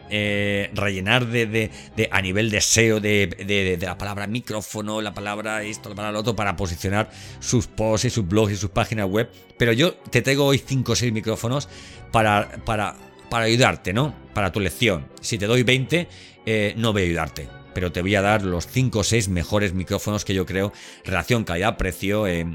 rellenar 0.76 1.26
de, 1.26 1.72
a 2.12 2.22
nivel 2.22 2.52
de 2.52 2.62
SEO 2.62 3.00
de, 3.00 3.26
de, 3.26 3.76
la 3.82 3.98
palabra 3.98 4.28
micrófono, 4.28 5.02
la 5.02 5.16
palabra 5.16 5.64
esto, 5.64 5.90
la 5.90 5.96
palabra 5.96 6.14
lo 6.14 6.20
otro, 6.20 6.36
para 6.36 6.56
posicionar 6.56 7.10
sus 7.40 7.66
posts 7.66 8.06
y 8.06 8.10
sus 8.12 8.28
blogs 8.28 8.52
y 8.52 8.56
sus 8.56 8.70
páginas 8.70 9.08
web. 9.08 9.32
Pero 9.60 9.74
yo 9.74 9.94
te 9.94 10.24
tengo 10.24 10.46
hoy 10.46 10.58
5 10.58 10.94
o 10.94 10.96
6 10.96 11.12
micrófonos 11.12 11.68
para, 12.12 12.50
para, 12.66 12.96
para 13.30 13.44
ayudarte, 13.44 13.92
¿no? 13.94 14.16
Para 14.34 14.54
tu 14.54 14.62
lección. 14.62 15.08
Si 15.20 15.38
te 15.38 15.48
doy 15.48 15.64
20, 15.64 16.08
eh, 16.46 16.74
no 16.78 16.94
voy 16.94 17.04
a 17.04 17.06
ayudarte. 17.06 17.50
Pero 17.74 17.92
te 17.92 18.02
voy 18.02 18.16
a 18.16 18.22
dar 18.22 18.44
los 18.44 18.66
5 18.68 19.00
o 19.00 19.04
6 19.04 19.28
mejores 19.28 19.74
micrófonos 19.74 20.24
que 20.24 20.34
yo 20.34 20.46
creo, 20.46 20.72
relación 21.04 21.44
calidad-precio, 21.44 22.26
eh, 22.26 22.48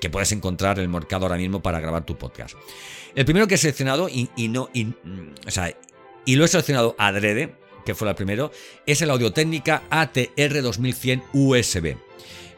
que 0.00 0.10
puedes 0.10 0.32
encontrar 0.32 0.78
en 0.78 0.82
el 0.82 0.88
mercado 0.88 1.26
ahora 1.26 1.38
mismo 1.38 1.62
para 1.62 1.78
grabar 1.78 2.04
tu 2.04 2.18
podcast. 2.18 2.56
El 3.14 3.24
primero 3.24 3.46
que 3.46 3.54
he 3.54 3.58
seleccionado 3.58 4.08
y, 4.08 4.28
no, 4.48 4.68
o 5.46 5.50
sea, 5.50 5.72
y 6.26 6.36
lo 6.36 6.44
he 6.44 6.48
seleccionado 6.48 6.96
adrede, 6.98 7.54
que 7.86 7.94
fue 7.94 8.08
el 8.08 8.14
primero, 8.16 8.50
es 8.84 9.00
el 9.00 9.10
Audio 9.10 9.32
Técnica 9.32 9.84
ATR 9.90 10.60
2100 10.60 11.22
USB. 11.32 11.96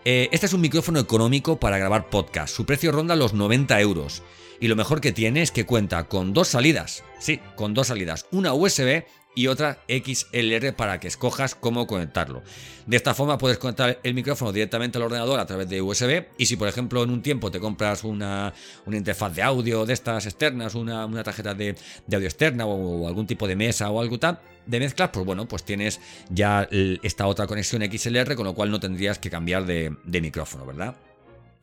Este 0.04 0.46
es 0.46 0.52
un 0.52 0.60
micrófono 0.60 0.98
económico 0.98 1.58
para 1.58 1.78
grabar 1.78 2.08
podcast. 2.08 2.54
Su 2.54 2.64
precio 2.64 2.92
ronda 2.92 3.16
los 3.16 3.34
90 3.34 3.80
euros. 3.80 4.22
Y 4.60 4.68
lo 4.68 4.76
mejor 4.76 5.00
que 5.00 5.12
tiene 5.12 5.42
es 5.42 5.50
que 5.50 5.66
cuenta 5.66 6.04
con 6.04 6.32
dos 6.32 6.48
salidas. 6.48 7.02
Sí, 7.18 7.40
con 7.56 7.74
dos 7.74 7.88
salidas. 7.88 8.26
Una 8.30 8.52
USB 8.52 9.04
y 9.34 9.46
otra 9.46 9.78
XLR 9.88 10.74
para 10.74 10.98
que 11.00 11.08
escojas 11.08 11.54
cómo 11.54 11.86
conectarlo. 11.86 12.42
De 12.86 12.96
esta 12.96 13.14
forma 13.14 13.38
puedes 13.38 13.58
conectar 13.58 14.00
el 14.02 14.14
micrófono 14.14 14.52
directamente 14.52 14.98
al 14.98 15.04
ordenador 15.04 15.38
a 15.38 15.46
través 15.46 15.68
de 15.68 15.80
USB 15.80 16.26
y 16.36 16.46
si 16.46 16.56
por 16.56 16.68
ejemplo 16.68 17.02
en 17.02 17.10
un 17.10 17.22
tiempo 17.22 17.50
te 17.50 17.60
compras 17.60 18.04
una, 18.04 18.52
interfaz 18.90 19.34
de 19.34 19.42
audio 19.42 19.86
de 19.86 19.92
estas 19.92 20.26
externas, 20.26 20.74
una, 20.74 21.22
tarjeta 21.22 21.54
de, 21.54 21.76
audio 22.12 22.26
externa 22.26 22.66
o, 22.66 23.06
algún 23.06 23.26
tipo 23.26 23.46
de 23.46 23.56
mesa 23.56 23.90
o 23.90 24.00
algo 24.00 24.18
tal 24.18 24.40
de 24.66 24.78
mezclas, 24.78 25.10
pues 25.12 25.24
bueno, 25.24 25.48
pues 25.48 25.64
tienes 25.64 26.00
ya 26.28 26.68
esta 26.70 27.26
otra 27.26 27.46
conexión 27.46 27.82
XLR 27.82 28.36
con 28.36 28.46
lo 28.46 28.54
cual 28.54 28.70
no 28.70 28.78
tendrías 28.78 29.18
que 29.18 29.30
cambiar 29.30 29.66
de, 29.66 29.96
de 30.04 30.20
micrófono, 30.20 30.66
¿verdad? 30.66 30.96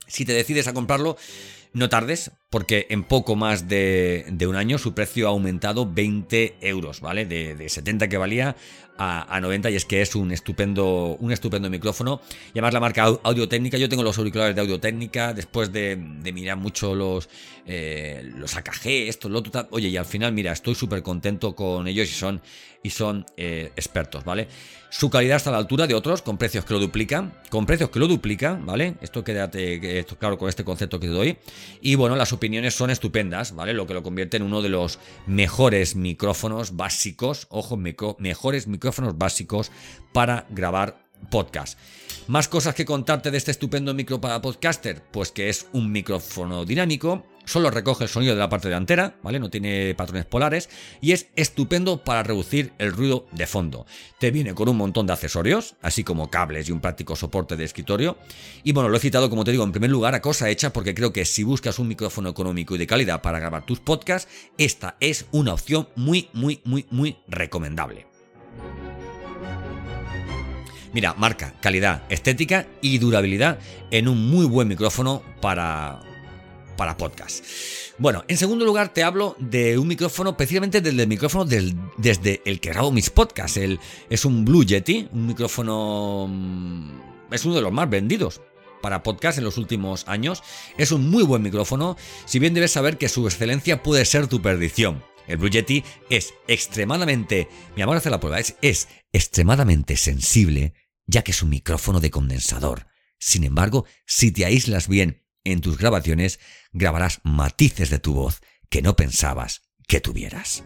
Si 0.07 0.25
te 0.25 0.33
decides 0.33 0.67
a 0.67 0.73
comprarlo, 0.73 1.17
no 1.73 1.89
tardes, 1.89 2.31
porque 2.49 2.87
en 2.89 3.03
poco 3.03 3.35
más 3.35 3.67
de, 3.67 4.25
un 4.47 4.55
año 4.55 4.77
su 4.77 4.93
precio 4.93 5.27
ha 5.27 5.31
aumentado 5.31 5.91
20 5.91 6.57
euros, 6.61 7.01
¿vale? 7.01 7.25
De, 7.25 7.55
de 7.55 7.69
70 7.69 8.07
que 8.07 8.17
valía 8.17 8.55
a, 8.97 9.39
90 9.39 9.69
y 9.69 9.75
es 9.75 9.85
que 9.85 10.01
es 10.01 10.15
un 10.15 10.31
estupendo, 10.31 11.17
un 11.19 11.31
estupendo 11.31 11.69
micrófono. 11.69 12.21
Y 12.47 12.59
además 12.59 12.73
la 12.73 12.79
marca 12.79 13.03
Audio 13.23 13.47
Técnica, 13.47 13.77
yo 13.77 13.89
tengo 13.89 14.03
los 14.03 14.17
auriculares 14.17 14.55
de 14.55 14.61
Audio 14.61 14.79
Técnica 14.79 15.33
después 15.33 15.71
de, 15.71 15.95
mirar 15.97 16.57
mucho 16.57 16.95
los, 16.95 17.29
eh, 17.65 18.29
los 18.35 18.55
AKG, 18.55 18.87
esto, 19.07 19.29
lo 19.29 19.39
otro, 19.39 19.67
oye, 19.71 19.89
y 19.89 19.97
al 19.97 20.05
final, 20.05 20.33
mira, 20.33 20.51
estoy 20.51 20.75
súper 20.75 21.01
contento 21.03 21.55
con 21.55 21.87
ellos 21.87 22.09
y 22.09 22.13
son, 22.13 22.41
y 22.83 22.89
son 22.89 23.25
eh, 23.37 23.71
expertos, 23.75 24.23
¿vale? 24.23 24.47
Su 24.89 25.09
calidad 25.09 25.37
está 25.37 25.49
a 25.49 25.53
la 25.53 25.59
altura 25.59 25.85
de 25.85 25.93
otros, 25.93 26.21
con 26.21 26.37
precios 26.37 26.63
que 26.63 26.73
lo 26.73 26.79
duplican, 26.79 27.33
con 27.49 27.65
precios 27.65 27.89
que 27.89 27.99
lo 27.99 28.07
duplican, 28.07 28.65
¿vale? 28.65 28.95
Esto 29.01 29.21
quédate, 29.23 30.05
claro 30.17 30.37
con 30.37 30.47
este 30.47 30.63
concepto 30.63 30.99
que 30.99 31.07
te 31.07 31.13
doy. 31.13 31.37
Y 31.81 31.95
bueno, 31.95 32.15
las 32.15 32.31
opiniones 32.37 32.73
son 32.73 32.89
estupendas, 32.89 33.53
¿vale? 33.53 33.73
Lo 33.73 33.85
que 33.85 33.93
lo 33.93 34.03
convierte 34.03 34.37
en 34.37 34.43
uno 34.43 34.61
de 34.61 34.69
los 34.69 34.99
mejores 35.25 35.95
micrófonos 35.95 36.75
básicos, 36.75 37.47
ojo, 37.49 37.77
mejores 37.77 38.67
micrófonos 38.67 38.77
micrófonos 38.87 39.17
básicos 39.17 39.71
para 40.13 40.45
grabar 40.49 40.97
podcast. 41.29 41.77
Más 42.27 42.49
cosas 42.49 42.75
que 42.75 42.83
contarte 42.83 43.31
de 43.31 43.37
este 43.37 43.51
estupendo 43.51 43.93
micro 43.93 44.19
para 44.19 44.41
podcaster, 44.41 45.01
pues 45.11 45.31
que 45.31 45.47
es 45.47 45.67
un 45.71 45.93
micrófono 45.93 46.65
dinámico, 46.65 47.25
solo 47.45 47.71
recoge 47.71 48.03
el 48.03 48.09
sonido 48.09 48.33
de 48.33 48.39
la 48.39 48.49
parte 48.49 48.67
delantera, 48.67 49.15
¿vale? 49.23 49.39
No 49.39 49.49
tiene 49.49 49.95
patrones 49.95 50.25
polares 50.25 50.69
y 50.99 51.13
es 51.13 51.27
estupendo 51.37 52.03
para 52.03 52.23
reducir 52.23 52.73
el 52.79 52.91
ruido 52.91 53.27
de 53.31 53.47
fondo. 53.47 53.85
Te 54.19 54.31
viene 54.31 54.53
con 54.53 54.67
un 54.67 54.75
montón 54.75 55.07
de 55.07 55.13
accesorios, 55.13 55.75
así 55.81 56.03
como 56.03 56.29
cables 56.29 56.67
y 56.67 56.73
un 56.73 56.81
práctico 56.81 57.15
soporte 57.15 57.55
de 57.55 57.63
escritorio. 57.63 58.17
Y 58.61 58.73
bueno, 58.73 58.89
lo 58.89 58.97
he 58.97 58.99
citado, 58.99 59.29
como 59.29 59.45
te 59.45 59.51
digo, 59.51 59.63
en 59.63 59.71
primer 59.71 59.89
lugar 59.89 60.13
a 60.13 60.21
cosa 60.21 60.49
hecha 60.49 60.73
porque 60.73 60.93
creo 60.93 61.13
que 61.13 61.23
si 61.23 61.43
buscas 61.43 61.79
un 61.79 61.87
micrófono 61.87 62.27
económico 62.27 62.75
y 62.75 62.77
de 62.77 62.87
calidad 62.87 63.21
para 63.21 63.39
grabar 63.39 63.65
tus 63.65 63.79
podcasts, 63.79 64.29
esta 64.57 64.97
es 64.99 65.27
una 65.31 65.53
opción 65.53 65.87
muy, 65.95 66.27
muy, 66.33 66.59
muy, 66.65 66.85
muy 66.91 67.19
recomendable. 67.29 68.06
Mira, 70.97 71.13
marca, 71.13 71.53
calidad, 71.61 72.01
estética 72.09 72.65
y 72.81 72.97
durabilidad 72.97 73.59
en 73.91 74.07
un 74.07 74.31
muy 74.31 74.47
buen 74.47 74.67
micrófono 74.67 75.21
para, 75.41 75.99
para 76.75 76.97
podcast. 76.97 77.45
Bueno, 77.99 78.25
en 78.27 78.35
segundo 78.35 78.65
lugar 78.65 78.91
te 78.91 79.03
hablo 79.03 79.35
de 79.37 79.77
un 79.77 79.87
micrófono, 79.87 80.35
precisamente 80.35 80.81
desde 80.81 81.03
el 81.03 81.07
micrófono 81.07 81.45
desde 81.45 82.41
el 82.45 82.59
que 82.59 82.69
grabo 82.69 82.91
mis 82.91 83.11
podcasts. 83.11 83.57
El, 83.57 83.79
es 84.09 84.25
un 84.25 84.43
Blue 84.43 84.65
Yeti, 84.65 85.07
un 85.11 85.27
micrófono... 85.27 86.25
Mm, 86.27 86.99
es 87.31 87.45
uno 87.45 87.53
de 87.53 87.61
los 87.61 87.71
más 87.71 87.87
vendidos 87.87 88.41
para 88.81 89.03
podcast 89.03 89.37
en 89.37 89.43
los 89.43 89.59
últimos 89.59 90.07
años. 90.07 90.41
Es 90.79 90.91
un 90.91 91.11
muy 91.11 91.21
buen 91.21 91.43
micrófono, 91.43 91.95
si 92.25 92.39
bien 92.39 92.55
debes 92.55 92.71
saber 92.71 92.97
que 92.97 93.07
su 93.07 93.27
excelencia 93.27 93.83
puede 93.83 94.03
ser 94.03 94.25
tu 94.25 94.41
perdición. 94.41 95.03
El 95.27 95.37
Blue 95.37 95.51
Yeti 95.51 95.83
es 96.09 96.33
extremadamente, 96.47 97.49
mi 97.75 97.83
amor 97.83 97.97
hace 97.97 98.09
la 98.09 98.19
prueba, 98.19 98.39
es, 98.39 98.55
es 98.63 98.87
extremadamente 99.11 99.95
sensible 99.95 100.73
ya 101.07 101.23
que 101.23 101.31
es 101.31 101.41
un 101.41 101.49
micrófono 101.49 101.99
de 101.99 102.11
condensador. 102.11 102.87
Sin 103.19 103.43
embargo, 103.43 103.85
si 104.05 104.31
te 104.31 104.45
aíslas 104.45 104.87
bien 104.87 105.23
en 105.43 105.61
tus 105.61 105.77
grabaciones, 105.77 106.39
grabarás 106.71 107.21
matices 107.23 107.89
de 107.89 107.99
tu 107.99 108.13
voz 108.13 108.41
que 108.69 108.81
no 108.81 108.95
pensabas 108.95 109.61
que 109.87 110.01
tuvieras. 110.01 110.63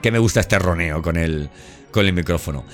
Que 0.00 0.10
me 0.10 0.18
gusta 0.18 0.40
este 0.40 0.58
roneo 0.58 1.02
con 1.02 1.16
el, 1.16 1.50
con 1.90 2.06
el 2.06 2.12
micrófono. 2.12 2.64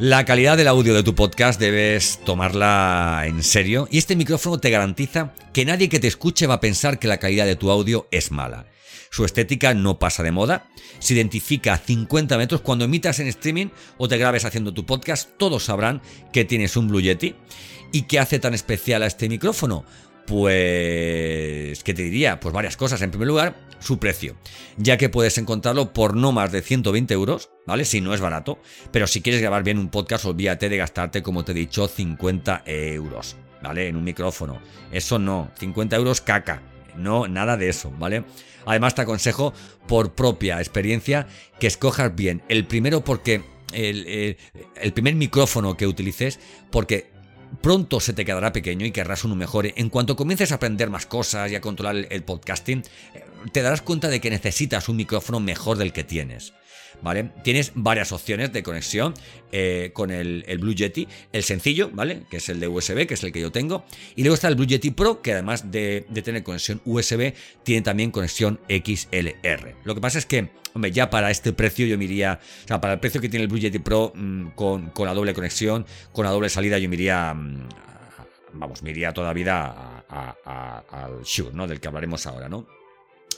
La 0.00 0.24
calidad 0.24 0.56
del 0.56 0.66
audio 0.66 0.92
de 0.92 1.04
tu 1.04 1.14
podcast 1.14 1.60
debes 1.60 2.18
tomarla 2.24 3.22
en 3.26 3.44
serio 3.44 3.86
y 3.92 3.98
este 3.98 4.16
micrófono 4.16 4.58
te 4.58 4.70
garantiza 4.70 5.32
que 5.52 5.64
nadie 5.64 5.88
que 5.88 6.00
te 6.00 6.08
escuche 6.08 6.48
va 6.48 6.54
a 6.54 6.60
pensar 6.60 6.98
que 6.98 7.06
la 7.06 7.18
calidad 7.18 7.46
de 7.46 7.54
tu 7.54 7.70
audio 7.70 8.08
es 8.10 8.32
mala. 8.32 8.66
Su 9.10 9.24
estética 9.24 9.72
no 9.72 10.00
pasa 10.00 10.24
de 10.24 10.32
moda. 10.32 10.66
Se 10.98 11.14
identifica 11.14 11.74
a 11.74 11.78
50 11.78 12.36
metros. 12.36 12.60
Cuando 12.62 12.86
emitas 12.86 13.20
en 13.20 13.28
streaming 13.28 13.68
o 13.96 14.08
te 14.08 14.18
grabes 14.18 14.44
haciendo 14.44 14.74
tu 14.74 14.84
podcast, 14.84 15.30
todos 15.36 15.66
sabrán 15.66 16.02
que 16.32 16.44
tienes 16.44 16.76
un 16.76 16.88
Blue 16.88 17.00
Yeti. 17.00 17.36
¿Y 17.92 18.02
qué 18.02 18.18
hace 18.18 18.40
tan 18.40 18.52
especial 18.52 19.04
a 19.04 19.06
este 19.06 19.28
micrófono? 19.28 19.84
Pues, 20.26 21.82
¿qué 21.84 21.94
te 21.94 22.02
diría? 22.02 22.40
Pues 22.40 22.54
varias 22.54 22.76
cosas. 22.76 23.02
En 23.02 23.10
primer 23.10 23.28
lugar, 23.28 23.56
su 23.78 23.98
precio, 23.98 24.36
ya 24.78 24.96
que 24.96 25.08
puedes 25.08 25.36
encontrarlo 25.38 25.92
por 25.92 26.16
no 26.16 26.32
más 26.32 26.50
de 26.50 26.62
120 26.62 27.12
euros, 27.12 27.50
¿vale? 27.66 27.84
Si 27.84 28.00
no 28.00 28.14
es 28.14 28.20
barato, 28.20 28.58
pero 28.90 29.06
si 29.06 29.20
quieres 29.20 29.42
grabar 29.42 29.62
bien 29.62 29.78
un 29.78 29.90
podcast, 29.90 30.24
olvídate 30.24 30.68
de 30.68 30.78
gastarte, 30.78 31.22
como 31.22 31.44
te 31.44 31.52
he 31.52 31.54
dicho, 31.54 31.86
50 31.86 32.62
euros, 32.66 33.36
¿vale? 33.62 33.88
En 33.88 33.96
un 33.96 34.04
micrófono. 34.04 34.60
Eso 34.90 35.18
no, 35.18 35.50
50 35.58 35.96
euros 35.96 36.22
caca, 36.22 36.62
no, 36.96 37.28
nada 37.28 37.56
de 37.56 37.68
eso, 37.68 37.92
¿vale? 37.98 38.24
Además 38.66 38.94
te 38.94 39.02
aconsejo 39.02 39.52
por 39.86 40.14
propia 40.14 40.58
experiencia 40.58 41.26
que 41.60 41.66
escojas 41.66 42.14
bien. 42.14 42.42
El 42.48 42.66
primero 42.66 43.04
porque 43.04 43.42
el, 43.72 44.92
primer 44.94 45.14
micrófono 45.14 45.76
que 45.76 45.86
utilices 45.86 46.38
porque 46.70 47.10
pronto 47.60 48.00
se 48.00 48.12
te 48.12 48.24
quedará 48.24 48.52
pequeño 48.52 48.86
y 48.86 48.92
querrás 48.92 49.24
uno 49.24 49.34
mejor. 49.34 49.66
En 49.74 49.90
cuanto 49.90 50.16
comiences 50.16 50.52
a 50.52 50.56
aprender 50.56 50.90
más 50.90 51.06
cosas 51.06 51.50
y 51.50 51.54
a 51.54 51.60
controlar 51.60 52.06
el 52.10 52.22
podcasting, 52.22 52.82
eh, 53.14 53.24
te 53.52 53.62
darás 53.62 53.82
cuenta 53.82 54.08
de 54.08 54.20
que 54.20 54.30
necesitas 54.30 54.88
un 54.88 54.96
micrófono 54.96 55.40
mejor 55.40 55.78
del 55.78 55.92
que 55.92 56.04
tienes. 56.04 56.52
¿vale? 57.02 57.30
Tienes 57.42 57.72
varias 57.74 58.12
opciones 58.12 58.52
de 58.52 58.62
conexión 58.62 59.14
eh, 59.52 59.90
con 59.92 60.10
el, 60.10 60.44
Blue 60.58 60.74
Yeti. 60.74 61.08
El 61.32 61.42
sencillo, 61.42 61.90
¿vale? 61.92 62.22
Que 62.30 62.38
es 62.38 62.48
el 62.48 62.60
de 62.60 62.68
USB, 62.68 63.06
que 63.06 63.14
es 63.14 63.24
el 63.24 63.32
que 63.32 63.40
yo 63.40 63.52
tengo. 63.52 63.84
Y 64.16 64.22
luego 64.22 64.34
está 64.34 64.48
el 64.48 64.54
Blue 64.54 64.66
Yeti 64.66 64.90
Pro, 64.90 65.22
que 65.22 65.32
además 65.32 65.70
de, 65.70 66.06
tener 66.24 66.42
conexión 66.42 66.80
USB, 66.84 67.34
tiene 67.62 67.82
también 67.82 68.10
conexión 68.10 68.60
XLR. 68.68 69.76
Lo 69.84 69.94
que 69.94 70.00
pasa 70.00 70.18
es 70.18 70.26
que, 70.26 70.50
hombre, 70.74 70.90
ya 70.90 71.10
para 71.10 71.30
este 71.30 71.52
precio 71.52 71.86
yo 71.86 71.98
me 71.98 72.04
iría, 72.04 72.40
o 72.64 72.68
sea, 72.68 72.80
para 72.80 72.94
el 72.94 73.00
precio 73.00 73.20
que 73.20 73.28
tiene 73.28 73.44
el 73.44 73.48
Blue 73.48 73.60
Yeti 73.60 73.78
Pro 73.78 74.12
mm, 74.14 74.48
con, 74.50 74.92
la 74.98 75.14
doble 75.14 75.34
conexión, 75.34 75.86
con 76.12 76.24
la 76.24 76.30
doble 76.30 76.48
salida, 76.48 76.78
yo 76.78 76.88
me 76.88 76.96
iría... 76.96 77.34
Mm, 77.34 77.68
vamos, 78.54 78.82
me 78.82 78.90
iría 78.90 79.12
toda 79.12 79.32
vida 79.32 80.04
al 80.44 81.22
Shure, 81.24 81.52
¿no? 81.52 81.66
Del 81.66 81.80
que 81.80 81.88
hablaremos 81.88 82.24
ahora, 82.26 82.48
¿no? 82.48 82.66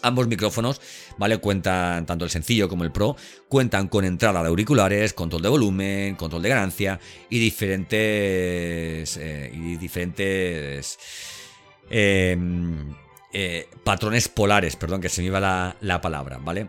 Ambos 0.07 0.27
micrófonos, 0.29 0.81
¿vale? 1.19 1.39
Cuentan, 1.39 2.07
tanto 2.07 2.25
el 2.25 2.31
sencillo 2.31 2.69
como 2.69 2.85
el 2.85 2.93
Pro, 2.93 3.17
cuentan 3.49 3.89
con 3.89 4.05
entrada 4.05 4.43
de 4.43 4.49
auriculares, 4.49 5.13
control 5.13 5.43
de 5.43 5.49
volumen, 5.49 6.15
control 6.17 6.43
de 6.43 6.49
ganancia 6.49 7.01
y 7.29 7.39
diferentes. 7.39 9.17
Eh, 9.17 9.51
y 9.53 9.77
diferentes. 9.77 10.99
Em, 11.91 12.95
eh, 13.33 13.69
patrones 13.85 14.29
polares, 14.29 14.77
perdón, 14.77 15.01
que 15.01 15.09
se 15.09 15.21
me 15.21 15.27
iba 15.27 15.41
la, 15.41 15.77
la 15.81 16.01
palabra, 16.01 16.39
¿vale? 16.39 16.69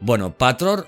Bueno, 0.00 0.36
patrón, 0.36 0.84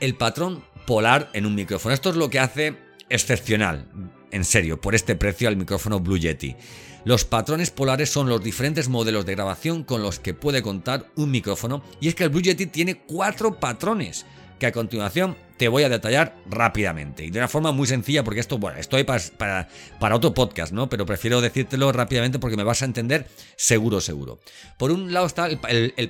el 0.00 0.14
patrón 0.14 0.62
polar 0.86 1.30
en 1.32 1.46
un 1.46 1.54
micrófono. 1.54 1.94
Esto 1.94 2.10
es 2.10 2.16
lo 2.16 2.30
que 2.30 2.38
hace 2.38 2.76
excepcional, 3.08 3.88
en 4.30 4.44
serio, 4.44 4.80
por 4.80 4.94
este 4.94 5.16
precio 5.16 5.48
al 5.48 5.56
micrófono 5.56 6.00
Blue 6.00 6.18
Yeti. 6.18 6.56
Los 7.04 7.26
patrones 7.26 7.70
polares 7.70 8.08
son 8.08 8.30
los 8.30 8.42
diferentes 8.42 8.88
modelos 8.88 9.26
de 9.26 9.34
grabación 9.34 9.84
con 9.84 10.00
los 10.00 10.18
que 10.18 10.32
puede 10.32 10.62
contar 10.62 11.10
un 11.16 11.30
micrófono 11.30 11.82
y 12.00 12.08
es 12.08 12.14
que 12.14 12.24
el 12.24 12.30
Blue 12.30 12.40
Yeti 12.40 12.64
tiene 12.66 12.96
cuatro 12.96 13.60
patrones 13.60 14.24
que 14.58 14.64
a 14.64 14.72
continuación 14.72 15.36
te 15.58 15.68
voy 15.68 15.82
a 15.82 15.90
detallar 15.90 16.34
rápidamente 16.48 17.22
y 17.22 17.30
de 17.30 17.40
una 17.40 17.48
forma 17.48 17.72
muy 17.72 17.86
sencilla 17.86 18.24
porque 18.24 18.40
esto, 18.40 18.56
bueno, 18.56 18.78
estoy 18.78 19.04
para, 19.04 19.68
para, 19.98 20.16
otro 20.16 20.32
podcast, 20.32 20.72
¿no? 20.72 20.88
Pero 20.88 21.04
prefiero 21.04 21.42
decírtelo 21.42 21.92
rápidamente 21.92 22.38
porque 22.38 22.56
me 22.56 22.64
vas 22.64 22.80
a 22.80 22.86
entender 22.86 23.28
seguro, 23.54 24.00
seguro. 24.00 24.40
Por 24.78 24.90
un 24.90 25.12
lado 25.12 25.26
está 25.26 25.46
el, 25.46 25.58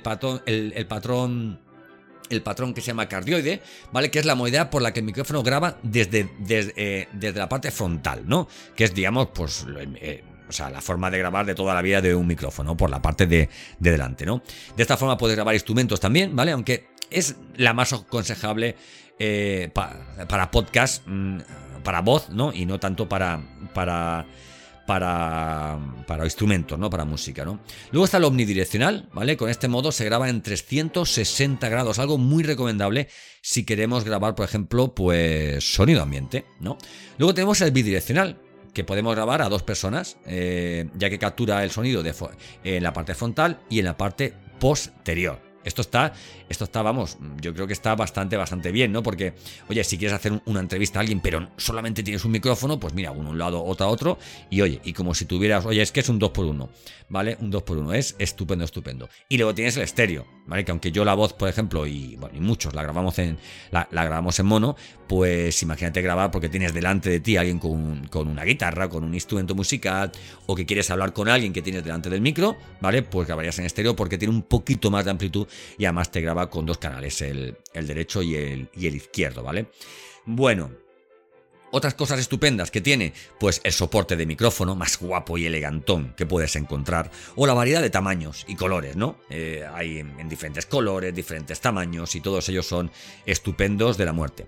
patrón, 0.01 0.43
el, 0.45 0.87
patrón 0.87 1.59
el 2.29 2.41
patrón 2.41 2.73
que 2.73 2.79
se 2.79 2.87
llama 2.87 3.09
cardioide, 3.09 3.61
¿vale? 3.91 4.09
Que 4.09 4.19
es 4.19 4.25
la 4.25 4.35
modalidad 4.35 4.69
por 4.69 4.81
la 4.81 4.93
que 4.93 5.01
el 5.01 5.05
micrófono 5.05 5.43
graba 5.43 5.77
desde, 5.83 6.31
desde, 6.39 6.73
eh, 6.77 7.09
desde 7.11 7.37
la 7.37 7.49
parte 7.49 7.69
frontal, 7.69 8.23
¿no? 8.25 8.47
Que 8.77 8.85
es, 8.85 8.93
digamos, 8.95 9.27
pues 9.33 9.65
eh, 9.95 10.23
o 10.47 10.51
sea, 10.51 10.69
la 10.69 10.81
forma 10.81 11.09
de 11.11 11.17
grabar 11.17 11.45
de 11.45 11.55
toda 11.55 11.73
la 11.73 11.81
vida 11.81 12.01
de 12.01 12.15
un 12.15 12.27
micrófono, 12.27 12.75
por 12.77 12.89
la 12.89 13.01
parte 13.01 13.27
de, 13.27 13.49
delante, 13.79 14.25
¿no? 14.25 14.41
De 14.75 14.83
esta 14.83 14.97
forma 14.97 15.17
puedes 15.17 15.35
grabar 15.35 15.53
instrumentos 15.53 15.99
también, 15.99 16.35
¿vale? 16.35 16.51
Aunque 16.51 16.87
es 17.09 17.35
la 17.55 17.73
más 17.73 17.93
aconsejable 17.93 18.75
eh, 19.19 19.69
para 19.73 20.51
podcast, 20.51 21.03
mm, 21.05 21.39
para 21.83 22.01
voz, 22.01 22.29
¿no? 22.29 22.53
Y 22.53 22.65
no 22.65 22.79
tanto 22.79 23.07
para, 23.07 23.41
para 23.73 24.25
para, 24.85 25.79
para 26.05 26.25
instrumentos, 26.25 26.77
¿no? 26.77 26.89
Para 26.89 27.05
música, 27.05 27.43
¿no? 27.43 27.59
Luego 27.91 28.05
está 28.05 28.17
el 28.17 28.23
omnidireccional, 28.25 29.09
¿vale? 29.13 29.35
Con 29.37 29.49
este 29.49 29.67
modo 29.67 29.91
se 29.91 30.05
graba 30.05 30.29
en 30.29 30.41
360 30.41 31.67
grados, 31.69 31.99
algo 31.99 32.17
muy 32.17 32.43
recomendable 32.43 33.07
si 33.41 33.63
queremos 33.65 34.03
grabar, 34.03 34.35
por 34.35 34.45
ejemplo, 34.45 34.93
pues 34.93 35.63
sonido 35.63 36.01
ambiente, 36.01 36.45
¿no? 36.59 36.77
Luego 37.17 37.33
tenemos 37.33 37.61
el 37.61 37.71
bidireccional, 37.71 38.39
que 38.75 38.83
podemos 38.83 39.15
grabar 39.15 39.41
a 39.41 39.49
dos 39.49 39.63
personas, 39.63 40.17
eh, 40.27 40.89
ya 40.95 41.09
que 41.09 41.17
captura 41.17 41.63
el 41.63 41.71
sonido 41.71 42.03
en 42.63 42.83
la 42.83 42.93
parte 42.93 43.15
frontal 43.15 43.61
y 43.69 43.79
en 43.79 43.85
la 43.85 43.97
parte 43.97 44.33
posterior. 44.59 45.39
Esto 45.63 45.81
está, 45.81 46.13
esto 46.47 46.65
está, 46.65 46.83
vamos, 46.83 47.17
yo 47.41 47.53
creo 47.55 47.65
que 47.65 47.73
está 47.73 47.95
bastante, 47.95 48.37
bastante 48.37 48.71
bien, 48.71 48.91
¿no? 48.91 49.01
Porque, 49.01 49.33
oye, 49.67 49.83
si 49.83 49.97
quieres 49.97 50.13
hacer 50.13 50.39
una 50.45 50.59
entrevista 50.59 50.99
a 50.99 51.01
alguien, 51.01 51.21
pero 51.21 51.49
solamente 51.57 52.03
tienes 52.03 52.23
un 52.23 52.33
micrófono, 52.33 52.79
pues 52.79 52.93
mira, 52.93 53.09
uno 53.11 53.29
a 53.29 53.31
un 53.31 53.37
lado, 53.39 53.63
otro 53.63 53.87
a 53.87 53.89
otro, 53.89 54.19
y 54.51 54.61
oye, 54.61 54.79
y 54.83 54.93
como 54.93 55.15
si 55.15 55.25
tuvieras, 55.25 55.65
oye, 55.65 55.81
es 55.81 55.91
que 55.91 56.01
es 56.01 56.09
un 56.09 56.19
2x1, 56.19 56.69
¿vale? 57.09 57.37
Un 57.39 57.51
2x1, 57.51 57.95
es 57.95 58.15
estupendo, 58.19 58.63
estupendo. 58.65 59.09
Y 59.27 59.37
luego 59.37 59.55
tienes 59.55 59.75
el 59.77 59.83
estéreo, 59.83 60.27
¿vale? 60.45 60.63
Que 60.63 60.71
aunque 60.71 60.91
yo 60.91 61.05
la 61.05 61.13
voz, 61.13 61.33
por 61.33 61.49
ejemplo, 61.49 61.85
y, 61.87 62.15
bueno, 62.15 62.35
y 62.37 62.39
muchos 62.39 62.73
la 62.73 62.83
grabamos 62.83 63.17
en, 63.19 63.37
la, 63.71 63.87
grabamos 63.91 64.39
en 64.39 64.45
mono, 64.45 64.75
pues 65.07 65.61
imagínate 65.63 66.01
grabar 66.01 66.31
porque 66.31 66.49
tienes 66.49 66.73
delante 66.73 67.09
de 67.09 67.19
ti 67.19 67.37
a 67.37 67.41
alguien 67.41 67.59
con, 67.59 68.07
con 68.07 68.27
una 68.27 68.43
guitarra, 68.43 68.89
con 68.89 69.03
un 69.03 69.13
instrumento 69.13 69.55
musical, 69.55 70.11
o 70.45 70.55
que 70.55 70.65
quieres 70.65 70.89
hablar 70.91 71.13
con 71.13 71.29
alguien 71.29 71.53
que 71.53 71.61
tienes 71.61 71.83
delante 71.83 72.09
del 72.09 72.21
micro, 72.21 72.55
¿vale? 72.81 73.01
Pues 73.01 73.27
grabarías 73.27 73.59
en 73.59 73.65
estéreo 73.65 73.95
porque 73.95 74.17
tiene 74.17 74.33
un 74.33 74.43
poquito 74.43 74.91
más 74.91 75.05
de 75.05 75.11
amplitud 75.11 75.47
y 75.77 75.85
además 75.85 76.11
te 76.11 76.21
graba 76.21 76.49
con 76.49 76.65
dos 76.65 76.77
canales, 76.77 77.21
el, 77.21 77.57
derecho 77.73 78.21
y 78.21 78.35
el, 78.35 78.69
y 78.75 78.87
el 78.87 78.95
izquierdo, 78.95 79.43
¿vale? 79.43 79.67
Bueno, 80.25 80.71
otras 81.75 81.93
cosas 81.93 82.19
estupendas 82.19 82.71
que 82.71 82.79
tiene, 82.79 83.11
pues 83.37 83.59
el 83.65 83.73
soporte 83.73 84.15
de 84.15 84.25
micrófono 84.25 84.75
más 84.75 84.97
guapo 84.97 85.37
y 85.37 85.45
elegantón 85.45 86.13
que 86.15 86.25
puedes 86.25 86.55
encontrar, 86.55 87.11
o 87.35 87.45
la 87.45 87.53
variedad 87.53 87.81
de 87.81 87.89
tamaños 87.89 88.45
y 88.47 88.55
colores, 88.55 88.95
¿no? 88.95 89.17
Eh, 89.29 89.65
hay 89.73 89.97
en, 89.97 90.29
diferentes 90.29 90.65
colores, 90.65 91.13
diferentes 91.13 91.59
tamaños 91.59 92.15
y 92.15 92.21
todos 92.21 92.47
ellos 92.47 92.65
son 92.65 92.91
estupendos 93.25 93.97
de 93.97 94.05
la 94.05 94.13
muerte. 94.13 94.47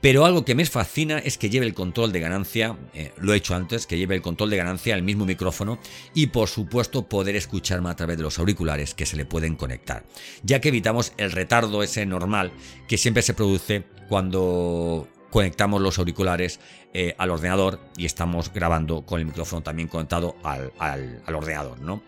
Pero 0.00 0.24
algo 0.24 0.44
que 0.44 0.54
me 0.54 0.64
fascina 0.64 1.18
es 1.18 1.36
que 1.38 1.50
lleve 1.50 1.66
el 1.66 1.74
control 1.74 2.12
de 2.12 2.20
ganancia, 2.20 2.78
eh, 2.94 3.12
lo 3.18 3.34
he 3.34 3.36
hecho 3.36 3.56
antes, 3.56 3.88
que 3.88 3.98
lleve 3.98 4.14
el 4.14 4.22
control 4.22 4.50
de 4.50 4.56
ganancia 4.56 4.94
al 4.94 5.02
mismo 5.02 5.26
micrófono 5.26 5.80
y 6.14 6.28
por 6.28 6.48
supuesto 6.48 7.08
poder 7.08 7.34
escucharme 7.34 7.90
a 7.90 7.96
través 7.96 8.16
de 8.16 8.22
los 8.22 8.38
auriculares 8.38 8.94
que 8.94 9.06
se 9.06 9.16
le 9.16 9.26
pueden 9.26 9.56
conectar, 9.56 10.06
ya 10.44 10.60
que 10.60 10.68
evitamos 10.68 11.12
el 11.16 11.32
retardo 11.32 11.82
ese 11.82 12.06
normal 12.06 12.52
que 12.86 12.96
siempre 12.96 13.24
se 13.24 13.34
produce 13.34 13.84
cuando 14.08 15.08
conectamos 15.30 15.80
los 15.80 15.98
auriculares 15.98 16.60
eh, 16.92 17.14
al 17.18 17.30
ordenador 17.30 17.80
y 17.96 18.06
estamos 18.06 18.52
grabando 18.52 19.02
con 19.02 19.20
el 19.20 19.26
micrófono 19.26 19.62
también 19.62 19.88
conectado 19.88 20.36
al, 20.42 20.72
al 20.78 21.34
ordenador, 21.34 21.80
¿no? 21.80 22.02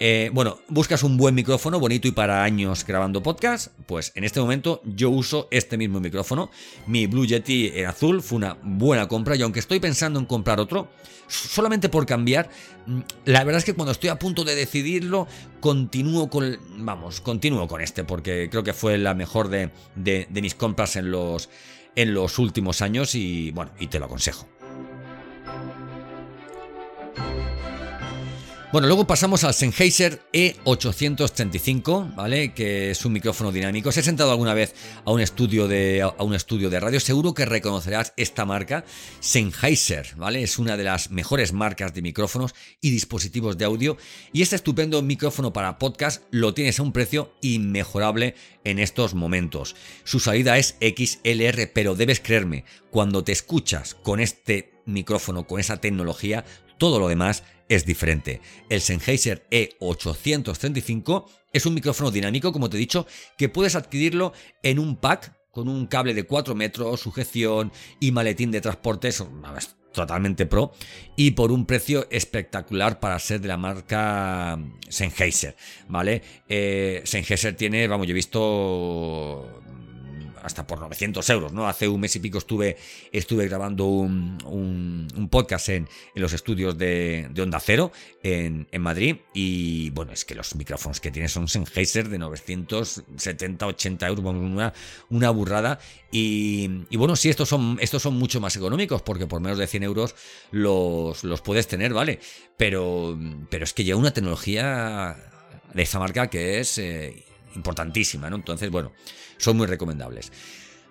Eh, 0.00 0.30
bueno, 0.32 0.58
buscas 0.68 1.02
un 1.02 1.16
buen 1.16 1.34
micrófono 1.34 1.80
bonito 1.80 2.06
y 2.06 2.12
para 2.12 2.44
años 2.44 2.84
grabando 2.86 3.20
podcast, 3.20 3.72
pues 3.86 4.12
en 4.14 4.22
este 4.22 4.40
momento 4.40 4.80
yo 4.84 5.10
uso 5.10 5.48
este 5.50 5.76
mismo 5.76 5.98
micrófono. 5.98 6.50
Mi 6.86 7.06
Blue 7.06 7.26
Yeti 7.26 7.72
en 7.74 7.86
azul 7.86 8.22
fue 8.22 8.36
una 8.36 8.56
buena 8.62 9.08
compra 9.08 9.34
y 9.34 9.42
aunque 9.42 9.58
estoy 9.58 9.80
pensando 9.80 10.20
en 10.20 10.26
comprar 10.26 10.60
otro, 10.60 10.88
solamente 11.26 11.88
por 11.88 12.06
cambiar, 12.06 12.48
mm, 12.86 13.00
la 13.24 13.42
verdad 13.42 13.58
es 13.58 13.64
que 13.64 13.74
cuando 13.74 13.90
estoy 13.90 14.10
a 14.10 14.18
punto 14.20 14.44
de 14.44 14.54
decidirlo, 14.54 15.26
continúo 15.58 16.30
con, 16.30 16.58
vamos, 16.76 17.20
continúo 17.20 17.66
con 17.66 17.80
este 17.80 18.04
porque 18.04 18.48
creo 18.50 18.62
que 18.62 18.74
fue 18.74 18.98
la 18.98 19.14
mejor 19.14 19.48
de, 19.48 19.70
de 19.96 20.42
mis 20.42 20.54
compras 20.54 20.94
en 20.94 21.10
los, 21.10 21.48
en 21.94 22.14
los 22.14 22.38
últimos 22.38 22.82
años 22.82 23.14
y 23.14 23.50
bueno, 23.52 23.72
y 23.78 23.86
te 23.88 23.98
lo 23.98 24.06
aconsejo. 24.06 24.48
Bueno, 28.70 28.86
luego 28.86 29.06
pasamos 29.06 29.44
al 29.44 29.54
Sennheiser 29.54 30.20
E835, 30.30 32.14
¿vale? 32.14 32.52
Que 32.52 32.90
es 32.90 33.02
un 33.06 33.14
micrófono 33.14 33.50
dinámico. 33.50 33.90
Si 33.90 34.00
has 34.00 34.04
sentado 34.04 34.30
alguna 34.30 34.52
vez 34.52 34.74
a 35.06 35.10
un 35.10 35.22
estudio 35.22 35.66
de, 35.68 36.02
a 36.02 36.22
un 36.22 36.34
estudio 36.34 36.68
de 36.68 36.78
radio, 36.78 37.00
seguro 37.00 37.32
que 37.32 37.46
reconocerás 37.46 38.12
esta 38.18 38.44
marca. 38.44 38.84
Sennheiser, 39.20 40.14
¿vale? 40.16 40.42
Es 40.42 40.58
una 40.58 40.76
de 40.76 40.84
las 40.84 41.10
mejores 41.10 41.54
marcas 41.54 41.94
de 41.94 42.02
micrófonos 42.02 42.54
y 42.82 42.90
dispositivos 42.90 43.56
de 43.56 43.64
audio. 43.64 43.96
Y 44.34 44.42
este 44.42 44.56
estupendo 44.56 45.00
micrófono 45.00 45.50
para 45.50 45.78
podcast 45.78 46.24
lo 46.30 46.52
tienes 46.52 46.78
a 46.78 46.82
un 46.82 46.92
precio 46.92 47.32
inmejorable 47.40 48.34
en 48.64 48.80
estos 48.80 49.14
momentos. 49.14 49.76
Su 50.04 50.20
salida 50.20 50.58
es 50.58 50.76
XLR, 50.80 51.70
pero 51.72 51.94
debes 51.94 52.20
creerme, 52.20 52.66
cuando 52.90 53.24
te 53.24 53.32
escuchas 53.32 53.94
con 53.94 54.20
este 54.20 54.74
micrófono, 54.84 55.46
con 55.46 55.58
esa 55.58 55.78
tecnología, 55.78 56.44
todo 56.76 57.00
lo 57.00 57.08
demás 57.08 57.42
es 57.68 57.84
diferente. 57.84 58.40
El 58.68 58.80
Sennheiser 58.80 59.46
E835 59.50 61.26
es 61.52 61.66
un 61.66 61.74
micrófono 61.74 62.10
dinámico, 62.10 62.52
como 62.52 62.68
te 62.68 62.76
he 62.76 62.80
dicho, 62.80 63.06
que 63.36 63.48
puedes 63.48 63.76
adquirirlo 63.76 64.32
en 64.62 64.78
un 64.78 64.96
pack 64.96 65.34
con 65.50 65.68
un 65.68 65.86
cable 65.86 66.14
de 66.14 66.24
4 66.24 66.54
metros, 66.54 67.00
sujeción 67.00 67.72
y 68.00 68.12
maletín 68.12 68.50
de 68.50 68.60
transporte. 68.60 69.10
Totalmente 69.92 70.46
pro 70.46 70.72
y 71.16 71.32
por 71.32 71.50
un 71.50 71.64
precio 71.64 72.06
espectacular 72.10 73.00
para 73.00 73.18
ser 73.18 73.40
de 73.40 73.48
la 73.48 73.56
marca 73.56 74.58
Sennheiser, 74.88 75.56
¿vale? 75.88 76.22
Eh, 76.48 77.02
Sennheiser 77.04 77.56
tiene, 77.56 77.88
vamos, 77.88 78.06
yo 78.06 78.12
he 78.12 78.14
visto 78.14 79.62
hasta 80.42 80.66
por 80.66 80.80
900 80.80 81.28
euros, 81.30 81.52
¿no? 81.52 81.68
Hace 81.68 81.88
un 81.88 82.00
mes 82.00 82.14
y 82.16 82.20
pico 82.20 82.38
estuve, 82.38 82.76
estuve 83.12 83.48
grabando 83.48 83.86
un, 83.86 84.38
un, 84.44 85.28
podcast 85.28 85.68
en, 85.68 85.88
en, 86.14 86.22
los 86.22 86.32
estudios 86.32 86.76
de, 86.78 87.28
de 87.30 87.42
Onda 87.42 87.60
Cero 87.60 87.92
en, 88.22 88.66
en, 88.70 88.82
Madrid 88.82 89.16
y 89.34 89.90
bueno, 89.90 90.12
es 90.12 90.24
que 90.24 90.34
los 90.34 90.54
micrófonos 90.54 91.00
que 91.00 91.10
tiene 91.10 91.28
son 91.28 91.48
Sennheiser 91.48 92.08
de 92.08 92.18
970, 92.18 93.66
80 93.66 94.06
euros, 94.08 94.24
una, 94.24 94.72
una 95.10 95.30
burrada 95.30 95.78
y, 96.10 96.70
y, 96.88 96.96
bueno, 96.96 97.16
sí, 97.16 97.28
estos 97.28 97.48
son, 97.48 97.78
estos 97.80 98.02
son 98.02 98.14
mucho 98.14 98.40
más 98.40 98.56
económicos 98.56 99.02
porque 99.02 99.26
por 99.26 99.40
menos 99.40 99.58
de 99.58 99.66
100 99.66 99.82
euros 99.82 100.14
los, 100.50 101.24
los 101.24 101.42
puedes 101.42 101.68
tener, 101.68 101.92
¿vale? 101.92 102.20
Pero, 102.56 103.18
pero 103.50 103.64
es 103.64 103.74
que 103.74 103.84
lleva 103.84 103.98
una 103.98 104.12
tecnología 104.12 105.16
de 105.74 105.82
esa 105.82 105.98
marca 105.98 106.28
que 106.28 106.60
es... 106.60 106.78
Eh, 106.78 107.24
importantísima, 107.54 108.28
¿no? 108.30 108.36
Entonces, 108.36 108.70
bueno, 108.70 108.92
son 109.36 109.56
muy 109.56 109.66
recomendables. 109.66 110.32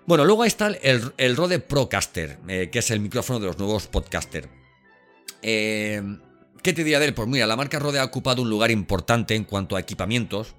Bueno, 0.06 0.24
luego 0.24 0.42
ahí 0.42 0.48
está 0.48 0.68
el, 0.68 1.12
el 1.16 1.36
Rode 1.36 1.58
Procaster, 1.58 2.38
eh, 2.48 2.70
que 2.72 2.78
es 2.78 2.90
el 2.90 3.00
micrófono 3.00 3.40
de 3.40 3.46
los 3.46 3.58
nuevos 3.58 3.86
podcaster. 3.88 4.48
Eh, 5.42 6.02
¿Qué 6.62 6.72
te 6.72 6.82
diría 6.82 6.98
de 6.98 7.06
él? 7.06 7.14
Pues 7.14 7.28
mira, 7.28 7.46
la 7.46 7.56
marca 7.56 7.78
Rode 7.78 7.98
ha 7.98 8.04
ocupado 8.04 8.42
un 8.42 8.50
lugar 8.50 8.70
importante 8.70 9.34
en 9.34 9.44
cuanto 9.44 9.76
a 9.76 9.80
equipamientos 9.80 10.54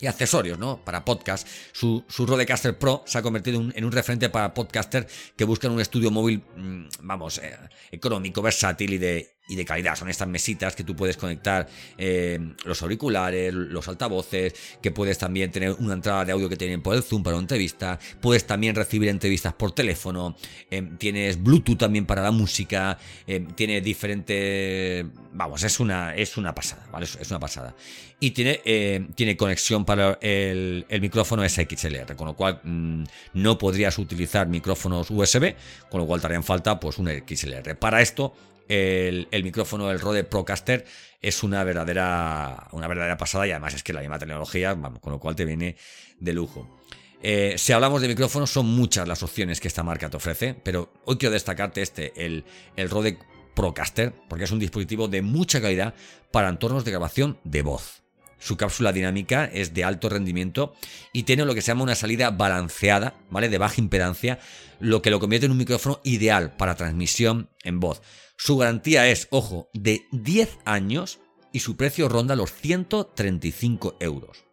y 0.00 0.06
accesorios, 0.06 0.58
¿no? 0.58 0.84
Para 0.84 1.04
podcast. 1.04 1.46
Su, 1.72 2.04
su 2.08 2.26
Rodecaster 2.26 2.78
Pro 2.78 3.02
se 3.06 3.18
ha 3.18 3.22
convertido 3.22 3.60
en 3.74 3.84
un 3.84 3.92
referente 3.92 4.28
para 4.28 4.52
podcaster 4.52 5.06
que 5.36 5.44
buscan 5.44 5.72
un 5.72 5.80
estudio 5.80 6.10
móvil, 6.10 6.42
mm, 6.56 6.88
vamos, 7.02 7.38
eh, 7.38 7.56
económico, 7.90 8.42
versátil 8.42 8.94
y 8.94 8.98
de, 8.98 9.35
y 9.48 9.56
de 9.56 9.64
calidad. 9.64 9.96
Son 9.96 10.08
estas 10.08 10.28
mesitas 10.28 10.74
que 10.74 10.84
tú 10.84 10.96
puedes 10.96 11.16
conectar 11.16 11.66
eh, 11.96 12.38
los 12.64 12.82
auriculares, 12.82 13.52
los 13.52 13.86
altavoces, 13.88 14.54
que 14.82 14.90
puedes 14.90 15.18
también 15.18 15.50
tener 15.50 15.72
una 15.72 15.94
entrada 15.94 16.24
de 16.24 16.32
audio 16.32 16.48
que 16.48 16.56
tienen 16.56 16.82
por 16.82 16.96
el 16.96 17.02
Zoom 17.02 17.22
para 17.22 17.36
una 17.36 17.42
entrevista, 17.42 17.98
puedes 18.20 18.46
también 18.46 18.74
recibir 18.74 19.08
entrevistas 19.08 19.54
por 19.54 19.72
teléfono, 19.72 20.36
eh, 20.70 20.88
tienes 20.98 21.42
Bluetooth 21.42 21.78
también 21.78 22.06
para 22.06 22.22
la 22.22 22.30
música, 22.30 22.98
eh, 23.26 23.46
tiene 23.54 23.80
diferentes... 23.80 25.06
Vamos, 25.32 25.62
es 25.62 25.80
una, 25.80 26.14
es 26.14 26.36
una 26.38 26.54
pasada, 26.54 26.86
¿vale? 26.90 27.04
Es 27.04 27.30
una 27.30 27.38
pasada. 27.38 27.74
Y 28.18 28.30
tiene, 28.30 29.04
tiene 29.14 29.36
conexión 29.36 29.84
para 29.84 30.18
el, 30.22 30.86
micrófono 31.02 31.46
SXLR, 31.46 32.16
con 32.16 32.28
lo 32.28 32.34
cual 32.34 32.60
mm, 32.64 33.04
no 33.34 33.58
podrías 33.58 33.98
utilizar 33.98 34.48
micrófonos 34.48 35.10
USB, 35.10 35.54
con 35.90 36.00
lo 36.00 36.06
cual 36.06 36.22
te 36.22 36.28
harían 36.28 36.42
falta 36.42 36.80
pues 36.80 36.96
un 36.96 37.08
XLR. 37.08 37.76
Para 37.76 38.00
esto 38.00 38.34
el, 38.68 39.44
micrófono 39.44 39.88
del 39.88 40.00
Rode 40.00 40.24
Procaster 40.24 40.84
es 41.20 41.42
una 41.42 41.64
verdadera, 41.64 42.68
una 42.72 42.88
verdadera 42.88 43.16
pasada 43.16 43.46
y 43.46 43.50
además 43.50 43.74
es 43.74 43.82
que 43.82 43.92
la 43.92 44.00
misma 44.00 44.18
tecnología, 44.18 44.76
con 45.00 45.12
lo 45.12 45.20
cual 45.20 45.36
te 45.36 45.44
viene 45.44 45.76
de 46.18 46.32
lujo. 46.32 46.78
Eh, 47.22 47.54
si 47.56 47.72
hablamos 47.72 48.02
de 48.02 48.08
micrófonos, 48.08 48.50
son 48.50 48.66
muchas 48.66 49.08
las 49.08 49.22
opciones 49.22 49.60
que 49.60 49.68
esta 49.68 49.82
marca 49.82 50.10
te 50.10 50.16
ofrece, 50.16 50.54
pero 50.54 50.92
hoy 51.04 51.16
quiero 51.16 51.32
destacarte 51.32 51.82
este, 51.82 52.12
el, 52.24 52.44
el 52.76 52.90
Rode 52.90 53.18
Procaster, 53.54 54.12
porque 54.28 54.44
es 54.44 54.50
un 54.50 54.58
dispositivo 54.58 55.08
de 55.08 55.22
mucha 55.22 55.60
calidad 55.60 55.94
para 56.30 56.48
entornos 56.48 56.84
de 56.84 56.90
grabación 56.90 57.38
de 57.44 57.62
voz. 57.62 58.02
Su 58.38 58.56
cápsula 58.56 58.92
dinámica 58.92 59.46
es 59.46 59.72
de 59.72 59.82
alto 59.82 60.08
rendimiento 60.08 60.74
y 61.12 61.22
tiene 61.22 61.44
lo 61.44 61.54
que 61.54 61.62
se 61.62 61.68
llama 61.68 61.84
una 61.84 61.94
salida 61.94 62.30
balanceada, 62.30 63.14
¿vale? 63.30 63.48
De 63.48 63.58
baja 63.58 63.80
impedancia, 63.80 64.38
lo 64.78 65.00
que 65.00 65.10
lo 65.10 65.20
convierte 65.20 65.46
en 65.46 65.52
un 65.52 65.58
micrófono 65.58 66.00
ideal 66.04 66.54
para 66.56 66.76
transmisión 66.76 67.48
en 67.64 67.80
voz. 67.80 68.02
Su 68.36 68.58
garantía 68.58 69.08
es, 69.08 69.28
ojo, 69.30 69.68
de 69.72 70.06
10 70.12 70.58
años 70.64 71.20
y 71.52 71.60
su 71.60 71.76
precio 71.76 72.08
ronda 72.08 72.36
los 72.36 72.52
135 72.52 73.96
euros. 74.00 74.44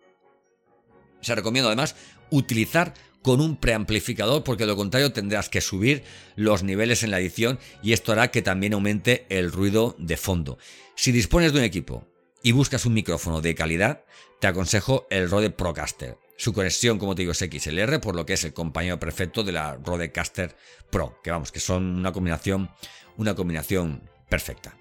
Se 1.21 1.35
recomienda 1.35 1.67
además 1.69 1.95
utilizar 2.29 2.93
con 3.21 3.39
un 3.39 3.57
preamplificador 3.57 4.43
porque 4.43 4.63
de 4.63 4.67
lo 4.67 4.75
contrario 4.75 5.13
tendrás 5.13 5.49
que 5.49 5.61
subir 5.61 6.03
los 6.35 6.63
niveles 6.63 7.03
en 7.03 7.11
la 7.11 7.19
edición 7.19 7.59
y 7.81 7.93
esto 7.93 8.11
hará 8.11 8.31
que 8.31 8.41
también 8.41 8.73
aumente 8.73 9.25
el 9.29 9.51
ruido 9.51 9.95
de 9.97 10.17
fondo. 10.17 10.57
Si 10.95 11.11
dispones 11.11 11.53
de 11.53 11.59
un 11.59 11.65
equipo 11.65 12.05
y 12.41 12.51
buscas 12.51 12.85
un 12.85 12.93
micrófono 12.93 13.41
de 13.41 13.55
calidad, 13.55 14.03
te 14.39 14.47
aconsejo 14.47 15.07
el 15.09 15.29
Rode 15.29 15.49
Procaster. 15.49 16.17
Su 16.37 16.53
conexión, 16.53 16.97
como 16.97 17.15
te 17.15 17.21
digo, 17.21 17.31
es 17.31 17.37
XLR, 17.37 17.99
por 17.99 18.15
lo 18.15 18.25
que 18.25 18.33
es 18.33 18.43
el 18.43 18.53
compañero 18.53 18.99
perfecto 18.99 19.43
de 19.43 19.51
la 19.51 19.75
Rodecaster 19.75 20.55
Pro, 20.89 21.19
que 21.23 21.31
vamos, 21.31 21.51
que 21.51 21.59
son 21.59 21.97
una 21.97 22.11
combinación, 22.11 22.69
una 23.17 23.35
combinación 23.35 24.09
perfecta. 24.29 24.75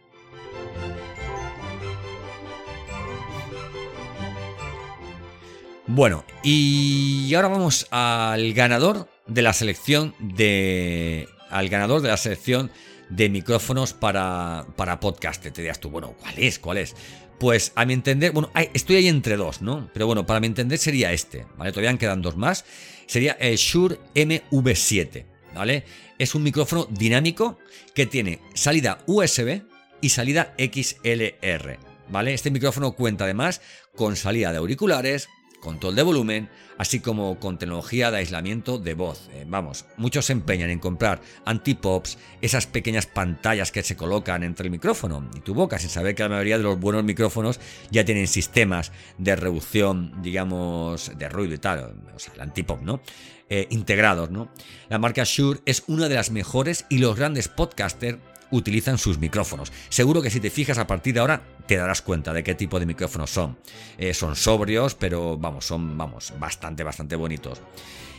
Bueno, 5.86 6.24
y 6.42 7.32
ahora 7.34 7.48
vamos 7.48 7.86
al 7.90 8.54
ganador 8.54 9.08
de 9.26 9.42
la 9.42 9.52
selección 9.52 10.14
de. 10.18 11.28
Al 11.50 11.68
ganador 11.68 12.00
de 12.00 12.08
la 12.08 12.16
selección 12.16 12.70
de 13.10 13.28
micrófonos 13.28 13.92
para, 13.92 14.64
para 14.76 15.00
podcast. 15.00 15.42
Te 15.42 15.60
dirás 15.60 15.80
tú, 15.80 15.90
bueno, 15.90 16.14
¿cuál 16.18 16.34
es? 16.38 16.58
¿Cuál 16.58 16.78
es? 16.78 16.96
Pues 17.42 17.72
a 17.74 17.84
mi 17.84 17.92
entender, 17.92 18.30
bueno, 18.30 18.52
estoy 18.72 18.94
ahí 18.94 19.08
entre 19.08 19.36
dos, 19.36 19.62
¿no? 19.62 19.90
Pero 19.92 20.06
bueno, 20.06 20.24
para 20.24 20.38
mi 20.38 20.46
entender 20.46 20.78
sería 20.78 21.10
este, 21.10 21.44
¿vale? 21.56 21.72
Todavía 21.72 21.98
quedan 21.98 22.22
dos 22.22 22.36
más. 22.36 22.64
Sería 23.06 23.32
el 23.32 23.56
Shure 23.56 23.98
MV7, 24.14 25.24
¿vale? 25.52 25.82
Es 26.20 26.36
un 26.36 26.44
micrófono 26.44 26.86
dinámico 26.88 27.58
que 27.96 28.06
tiene 28.06 28.38
salida 28.54 28.98
USB 29.08 29.62
y 30.00 30.10
salida 30.10 30.54
XLR, 30.56 31.80
¿vale? 32.10 32.32
Este 32.32 32.52
micrófono 32.52 32.92
cuenta 32.92 33.24
además 33.24 33.60
con 33.96 34.14
salida 34.14 34.52
de 34.52 34.58
auriculares, 34.58 35.28
control 35.62 35.94
de 35.94 36.02
volumen, 36.02 36.50
así 36.76 37.00
como 37.00 37.38
con 37.38 37.56
tecnología 37.56 38.10
de 38.10 38.18
aislamiento 38.18 38.78
de 38.78 38.94
voz. 38.94 39.30
Eh, 39.32 39.46
vamos, 39.46 39.86
muchos 39.96 40.26
se 40.26 40.32
empeñan 40.34 40.68
en 40.68 40.80
comprar 40.80 41.22
antipops, 41.46 42.18
esas 42.42 42.66
pequeñas 42.66 43.06
pantallas 43.06 43.72
que 43.72 43.82
se 43.82 43.96
colocan 43.96 44.42
entre 44.42 44.66
el 44.66 44.72
micrófono 44.72 45.30
y 45.34 45.40
tu 45.40 45.54
boca, 45.54 45.78
sin 45.78 45.88
saber 45.88 46.14
que 46.14 46.24
la 46.24 46.28
mayoría 46.28 46.58
de 46.58 46.64
los 46.64 46.78
buenos 46.78 47.04
micrófonos 47.04 47.60
ya 47.90 48.04
tienen 48.04 48.26
sistemas 48.26 48.92
de 49.16 49.36
reducción, 49.36 50.20
digamos, 50.20 51.12
de 51.16 51.28
ruido 51.28 51.54
y 51.54 51.58
tal, 51.58 51.94
o 52.14 52.18
sea, 52.18 52.34
el 52.34 52.40
antipop, 52.40 52.82
¿no? 52.82 53.00
Eh, 53.48 53.68
integrados, 53.70 54.30
¿no? 54.30 54.50
La 54.88 54.98
marca 54.98 55.22
Shure 55.24 55.60
es 55.66 55.84
una 55.86 56.08
de 56.08 56.16
las 56.16 56.30
mejores 56.30 56.86
y 56.88 56.98
los 56.98 57.16
grandes 57.16 57.48
podcasters 57.48 58.18
utilizan 58.52 58.98
sus 58.98 59.18
micrófonos. 59.18 59.72
Seguro 59.88 60.22
que 60.22 60.30
si 60.30 60.38
te 60.38 60.50
fijas 60.50 60.78
a 60.78 60.86
partir 60.86 61.14
de 61.14 61.20
ahora 61.20 61.42
te 61.66 61.76
darás 61.76 62.02
cuenta 62.02 62.32
de 62.32 62.44
qué 62.44 62.54
tipo 62.54 62.78
de 62.78 62.86
micrófonos 62.86 63.30
son. 63.30 63.58
Eh, 63.98 64.14
son 64.14 64.36
sobrios, 64.36 64.94
pero 64.94 65.36
vamos, 65.36 65.66
son 65.66 65.98
vamos, 65.98 66.32
bastante, 66.38 66.84
bastante 66.84 67.16
bonitos. 67.16 67.60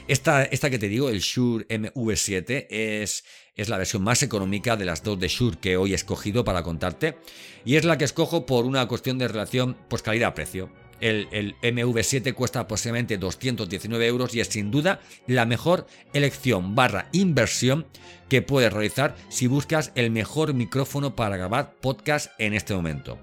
Esta, 0.07 0.43
esta 0.43 0.69
que 0.69 0.79
te 0.79 0.89
digo, 0.89 1.09
el 1.09 1.19
Shure 1.19 1.65
MV7, 1.69 2.67
es, 2.69 3.23
es 3.55 3.69
la 3.69 3.77
versión 3.77 4.03
más 4.03 4.21
económica 4.21 4.75
de 4.75 4.83
las 4.83 5.01
dos 5.01 5.17
de 5.17 5.29
Shure 5.29 5.57
que 5.61 5.77
hoy 5.77 5.93
he 5.93 5.95
escogido 5.95 6.43
para 6.43 6.63
contarte. 6.63 7.17
Y 7.63 7.77
es 7.77 7.85
la 7.85 7.97
que 7.97 8.03
escojo 8.03 8.45
por 8.45 8.65
una 8.65 8.85
cuestión 8.87 9.17
de 9.17 9.29
relación 9.29 9.77
pues 9.87 10.01
calidad-precio. 10.01 10.82
El, 11.03 11.55
MV7 11.61 12.33
cuesta 12.33 12.61
aproximadamente 12.61 13.17
219 13.17 14.07
euros 14.07 14.33
y 14.33 14.39
es 14.39 14.47
sin 14.47 14.71
duda 14.71 15.01
la 15.27 15.45
mejor 15.45 15.85
elección 16.13 16.75
barra 16.75 17.09
inversión 17.11 17.85
que 18.29 18.41
puedes 18.41 18.71
realizar 18.71 19.13
si 19.27 19.47
buscas 19.47 19.91
el 19.95 20.11
mejor 20.11 20.53
micrófono 20.53 21.13
para 21.13 21.35
grabar 21.35 21.73
podcast 21.81 22.31
en 22.37 22.53
este 22.53 22.73
momento. 22.73 23.19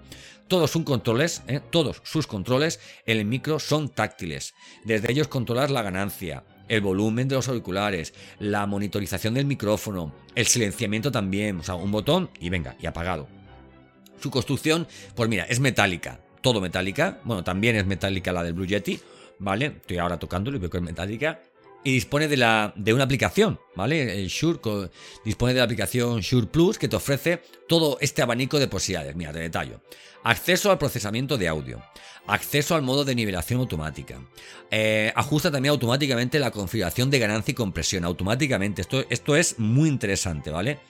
Todos 0.47 0.73
sus 0.73 0.85
controles, 0.85 1.43
¿eh? 1.49 1.61
todos 1.71 2.03
sus 2.05 2.27
controles 2.27 2.81
en 3.07 3.16
el 3.16 3.25
micro 3.25 3.59
son 3.59 3.88
táctiles. 3.88 4.53
Desde 4.85 5.11
ellos 5.11 5.29
controlar 5.29 5.71
la 5.71 5.81
ganancia, 5.81 6.45
el 6.69 6.83
volumen 6.83 7.29
de 7.29 7.37
los 7.37 7.49
auriculares, 7.49 8.12
la 8.38 8.66
monitorización 8.66 9.33
del 9.33 9.47
micrófono, 9.47 10.14
el 10.35 10.47
silenciamiento 10.47 11.11
también, 11.11 11.61
o 11.61 11.62
sea, 11.62 11.77
un 11.77 11.93
botón 11.93 12.29
y 12.40 12.51
venga, 12.51 12.77
y 12.79 12.85
apagado. 12.85 13.27
Su 14.21 14.31
construcción, 14.31 14.87
pues 15.14 15.31
mira, 15.31 15.45
es 15.45 15.61
metálica, 15.61 16.21
todo 16.40 16.61
metálica. 16.61 17.20
Bueno, 17.24 17.44
también 17.44 17.76
es 17.76 17.87
metálica 17.87 18.33
la 18.33 18.42
del 18.42 18.55
Blue 18.55 18.66
Yeti, 18.66 19.00
¿vale? 19.38 19.66
Estoy 19.81 19.98
ahora 19.98 20.18
tocándolo 20.18 20.57
y 20.57 20.61
veo 20.61 20.70
que 20.70 20.79
es 20.79 20.83
metálica. 20.83 21.40
Y 21.83 21.92
dispone 21.92 22.29
de, 22.29 22.37
la, 22.37 22.74
de 22.76 22.92
una 22.92 23.05
aplicación, 23.05 23.59
¿vale? 23.74 24.20
El 24.20 24.29
Shure 24.29 24.90
dispone 25.24 25.55
de 25.55 25.61
la 25.61 25.64
aplicación 25.64 26.20
Shure 26.20 26.46
Plus 26.46 26.76
que 26.76 26.88
te 26.88 26.96
ofrece 26.96 27.42
todo 27.66 27.96
este 28.03 28.20
abanico 28.20 28.59
de 28.59 28.68
posibilidades. 28.68 29.16
Mira, 29.16 29.33
te 29.33 29.38
detallo. 29.38 29.81
Acceso 30.22 30.70
al 30.70 30.76
procesamiento 30.76 31.38
de 31.38 31.48
audio. 31.48 31.83
Acceso 32.26 32.74
al 32.74 32.83
modo 32.83 33.07
de 33.07 33.14
nivelación 33.14 33.61
automática. 33.61 34.20
Eh, 34.70 35.11
ajusta 35.16 35.50
también 35.50 35.70
automáticamente 35.70 36.38
la 36.38 36.50
configuración 36.50 37.09
de 37.09 37.18
ganancia 37.18 37.53
y 37.53 37.55
compresión. 37.55 38.05
Automáticamente. 38.05 38.83
Esto, 38.83 39.07
esto 39.09 39.35
es 39.35 39.59
muy 39.59 39.88
interesante, 39.88 40.50
¿vale? 40.50 40.81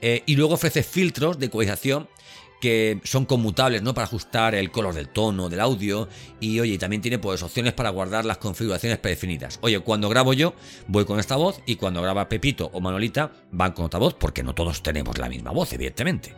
Eh, 0.00 0.22
y 0.26 0.36
luego 0.36 0.54
ofrece 0.54 0.84
filtros 0.84 1.40
de 1.40 1.46
ecualización 1.46 2.08
que 2.60 3.00
son 3.04 3.24
conmutables, 3.24 3.82
¿no? 3.82 3.94
Para 3.94 4.06
ajustar 4.06 4.54
el 4.54 4.70
color 4.70 4.94
del 4.94 5.08
tono, 5.08 5.48
del 5.48 5.60
audio. 5.60 6.08
Y 6.40 6.60
oye, 6.60 6.78
también 6.78 7.02
tiene 7.02 7.18
pues 7.18 7.42
opciones 7.42 7.72
para 7.72 7.90
guardar 7.90 8.24
las 8.24 8.38
configuraciones 8.38 8.98
predefinidas. 8.98 9.58
Oye, 9.62 9.80
cuando 9.80 10.08
grabo 10.08 10.32
yo, 10.32 10.54
voy 10.86 11.04
con 11.04 11.20
esta 11.20 11.36
voz 11.36 11.60
y 11.66 11.76
cuando 11.76 12.02
graba 12.02 12.28
Pepito 12.28 12.70
o 12.72 12.80
Manolita, 12.80 13.32
van 13.50 13.72
con 13.72 13.86
otra 13.86 14.00
voz, 14.00 14.14
porque 14.14 14.42
no 14.42 14.54
todos 14.54 14.82
tenemos 14.82 15.18
la 15.18 15.28
misma 15.28 15.50
voz, 15.50 15.72
evidentemente. 15.72 16.34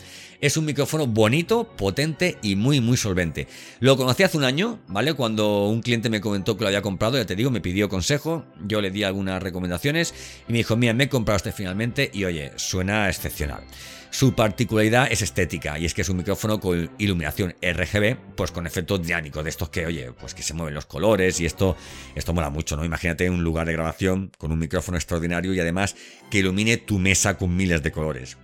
Es 0.42 0.56
un 0.56 0.64
micrófono 0.64 1.06
bonito, 1.06 1.68
potente 1.76 2.36
y 2.42 2.56
muy 2.56 2.80
muy 2.80 2.96
solvente. 2.96 3.46
Lo 3.78 3.96
conocí 3.96 4.24
hace 4.24 4.36
un 4.36 4.42
año, 4.42 4.80
¿vale? 4.88 5.14
Cuando 5.14 5.68
un 5.68 5.82
cliente 5.82 6.10
me 6.10 6.20
comentó 6.20 6.56
que 6.56 6.64
lo 6.64 6.66
había 6.66 6.82
comprado, 6.82 7.16
ya 7.16 7.24
te 7.24 7.36
digo, 7.36 7.52
me 7.52 7.60
pidió 7.60 7.88
consejo, 7.88 8.44
yo 8.66 8.80
le 8.80 8.90
di 8.90 9.04
algunas 9.04 9.40
recomendaciones 9.40 10.12
y 10.48 10.50
me 10.50 10.58
dijo, 10.58 10.74
mira, 10.74 10.94
me 10.94 11.04
he 11.04 11.08
comprado 11.08 11.36
este 11.36 11.52
finalmente 11.52 12.10
y 12.12 12.24
oye, 12.24 12.50
suena 12.56 13.08
excepcional. 13.08 13.62
Su 14.10 14.34
particularidad 14.34 15.12
es 15.12 15.22
estética 15.22 15.78
y 15.78 15.86
es 15.86 15.94
que 15.94 16.02
es 16.02 16.08
un 16.08 16.16
micrófono 16.16 16.58
con 16.58 16.90
iluminación 16.98 17.54
RGB, 17.62 18.16
pues 18.34 18.50
con 18.50 18.66
efectos 18.66 19.00
dinámicos 19.00 19.44
de 19.44 19.50
estos 19.50 19.68
que, 19.68 19.86
oye, 19.86 20.10
pues 20.10 20.34
que 20.34 20.42
se 20.42 20.54
mueven 20.54 20.74
los 20.74 20.86
colores 20.86 21.38
y 21.38 21.46
esto, 21.46 21.76
esto 22.16 22.34
mola 22.34 22.50
mucho, 22.50 22.74
¿no? 22.76 22.84
Imagínate 22.84 23.30
un 23.30 23.44
lugar 23.44 23.68
de 23.68 23.74
grabación 23.74 24.32
con 24.38 24.50
un 24.50 24.58
micrófono 24.58 24.98
extraordinario 24.98 25.54
y 25.54 25.60
además 25.60 25.94
que 26.32 26.38
ilumine 26.38 26.78
tu 26.78 26.98
mesa 26.98 27.38
con 27.38 27.54
miles 27.54 27.84
de 27.84 27.92
colores. 27.92 28.38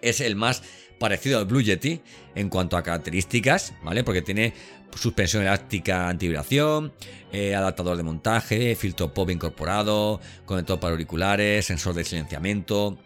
Es 0.00 0.20
el 0.20 0.34
más 0.34 0.64
parecido 1.02 1.40
al 1.40 1.46
Blue 1.46 1.60
Yeti 1.60 2.00
en 2.36 2.48
cuanto 2.48 2.76
a 2.76 2.82
características, 2.82 3.74
¿vale? 3.82 4.04
Porque 4.04 4.22
tiene 4.22 4.54
suspensión 4.94 5.42
elástica 5.42 6.08
antivibración, 6.08 6.92
eh, 7.32 7.56
adaptador 7.56 7.96
de 7.96 8.04
montaje, 8.04 8.76
filtro 8.76 9.12
pop 9.12 9.28
incorporado, 9.30 10.20
conector 10.46 10.78
para 10.78 10.92
auriculares, 10.92 11.66
sensor 11.66 11.94
de 11.94 12.04
silenciamiento, 12.04 12.98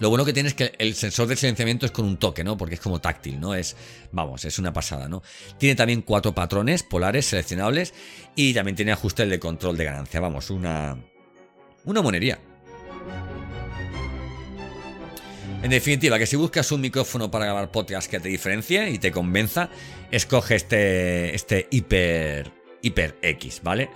lo 0.00 0.08
bueno 0.08 0.24
que 0.24 0.32
tiene 0.32 0.48
es 0.48 0.54
que 0.54 0.72
el 0.78 0.94
sensor 0.94 1.28
de 1.28 1.36
silenciamiento 1.36 1.86
es 1.86 1.92
con 1.92 2.04
un 2.04 2.16
toque, 2.16 2.42
¿no? 2.42 2.56
Porque 2.56 2.74
es 2.74 2.80
como 2.80 3.00
táctil, 3.00 3.38
¿no? 3.38 3.54
Es, 3.54 3.76
vamos, 4.10 4.44
es 4.44 4.58
una 4.58 4.72
pasada, 4.72 5.08
¿no? 5.08 5.22
Tiene 5.58 5.76
también 5.76 6.02
cuatro 6.02 6.34
patrones 6.34 6.82
polares 6.82 7.26
seleccionables 7.26 7.94
y 8.34 8.54
también 8.54 8.74
tiene 8.74 8.92
ajuste 8.92 9.26
de 9.26 9.38
control 9.38 9.76
de 9.76 9.84
ganancia, 9.84 10.18
vamos, 10.18 10.50
una, 10.50 10.96
una 11.84 12.02
monería. 12.02 12.40
En 15.62 15.68
definitiva, 15.68 16.18
que 16.18 16.26
si 16.26 16.36
buscas 16.36 16.72
un 16.72 16.80
micrófono 16.80 17.30
para 17.30 17.44
grabar 17.44 17.70
podcast 17.70 18.10
que 18.10 18.18
te 18.18 18.30
diferencie 18.30 18.90
y 18.90 18.98
te 18.98 19.12
convenza, 19.12 19.68
escoge 20.10 20.54
este, 20.54 21.34
este 21.34 21.68
Hyper, 21.70 22.50
Hyper 22.80 23.18
X, 23.20 23.60
¿vale? 23.62 23.90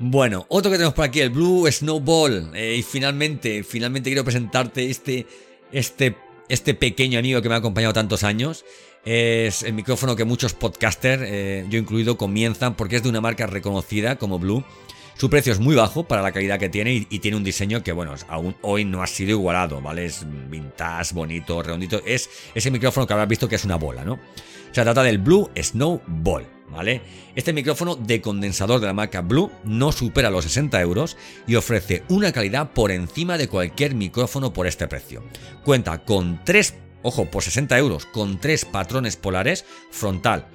Bueno, 0.00 0.44
otro 0.48 0.72
que 0.72 0.76
tenemos 0.76 0.94
por 0.94 1.04
aquí, 1.04 1.20
el 1.20 1.30
Blue 1.30 1.70
Snowball. 1.70 2.50
Eh, 2.54 2.76
y 2.78 2.82
finalmente, 2.82 3.62
finalmente 3.62 4.10
quiero 4.10 4.24
presentarte 4.24 4.90
este, 4.90 5.24
este, 5.70 6.16
este 6.48 6.74
pequeño 6.74 7.20
amigo 7.20 7.40
que 7.40 7.48
me 7.48 7.54
ha 7.54 7.58
acompañado 7.58 7.92
tantos 7.92 8.24
años. 8.24 8.64
Es 9.04 9.62
el 9.62 9.74
micrófono 9.74 10.16
que 10.16 10.24
muchos 10.24 10.52
podcasters, 10.52 11.22
eh, 11.24 11.64
yo 11.70 11.78
incluido, 11.78 12.16
comienzan 12.16 12.74
porque 12.74 12.96
es 12.96 13.04
de 13.04 13.08
una 13.10 13.20
marca 13.20 13.46
reconocida 13.46 14.16
como 14.16 14.40
Blue. 14.40 14.64
Su 15.16 15.30
precio 15.30 15.52
es 15.52 15.60
muy 15.60 15.76
bajo 15.76 16.04
para 16.04 16.22
la 16.22 16.32
calidad 16.32 16.58
que 16.58 16.68
tiene 16.68 17.06
y, 17.08 17.18
tiene 17.20 17.36
un 17.36 17.44
diseño 17.44 17.82
que, 17.82 17.92
bueno, 17.92 18.14
aún 18.28 18.56
hoy 18.62 18.84
no 18.84 19.02
ha 19.02 19.06
sido 19.06 19.30
igualado, 19.30 19.80
¿vale? 19.80 20.06
Es 20.06 20.26
vintage, 20.50 21.14
bonito, 21.14 21.62
redondito. 21.62 22.02
Es 22.04 22.28
ese 22.54 22.70
micrófono 22.70 23.06
que 23.06 23.12
habrás 23.12 23.28
visto 23.28 23.48
que 23.48 23.54
es 23.54 23.64
una 23.64 23.76
bola, 23.76 24.04
¿no? 24.04 24.18
Se 24.72 24.82
trata 24.82 25.04
del 25.04 25.18
Blue 25.18 25.50
Snow 25.56 26.02
Ball. 26.06 26.46
¿Vale? 26.70 27.02
Este 27.36 27.52
micrófono 27.52 27.94
de 27.94 28.20
condensador 28.20 28.80
de 28.80 28.86
la 28.86 28.94
marca 28.94 29.20
Blue 29.20 29.52
no 29.62 29.92
supera 29.92 30.30
los 30.30 30.44
60 30.44 30.80
euros 30.80 31.16
y 31.46 31.54
ofrece 31.54 32.02
una 32.08 32.32
calidad 32.32 32.72
por 32.72 32.90
encima 32.90 33.38
de 33.38 33.48
cualquier 33.48 33.94
micrófono 33.94 34.52
por 34.52 34.66
este 34.66 34.88
precio. 34.88 35.22
Cuenta 35.62 36.02
con 36.02 36.40
tres, 36.42 36.74
ojo, 37.02 37.26
por 37.26 37.44
60 37.44 37.78
euros, 37.78 38.06
con 38.06 38.40
tres 38.40 38.64
patrones 38.64 39.16
polares, 39.16 39.64
frontal, 39.92 40.48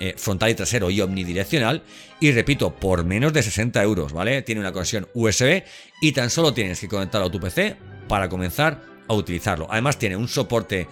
eh, 0.00 0.14
frontal 0.16 0.50
y 0.50 0.54
trasero 0.54 0.90
y 0.90 1.00
omnidireccional. 1.00 1.82
Y 2.20 2.32
repito, 2.32 2.74
por 2.74 3.04
menos 3.04 3.32
de 3.32 3.42
60 3.42 3.82
euros, 3.82 4.12
¿vale? 4.12 4.42
Tiene 4.42 4.60
una 4.60 4.72
conexión 4.72 5.08
USB 5.14 5.62
y 6.00 6.12
tan 6.12 6.30
solo 6.30 6.52
tienes 6.52 6.80
que 6.80 6.88
conectarlo 6.88 7.28
a 7.28 7.30
tu 7.30 7.40
PC 7.40 7.76
para 8.08 8.28
comenzar 8.28 8.82
a 9.08 9.14
utilizarlo. 9.14 9.66
Además 9.70 9.98
tiene 9.98 10.16
un 10.16 10.28
soporte 10.28 10.88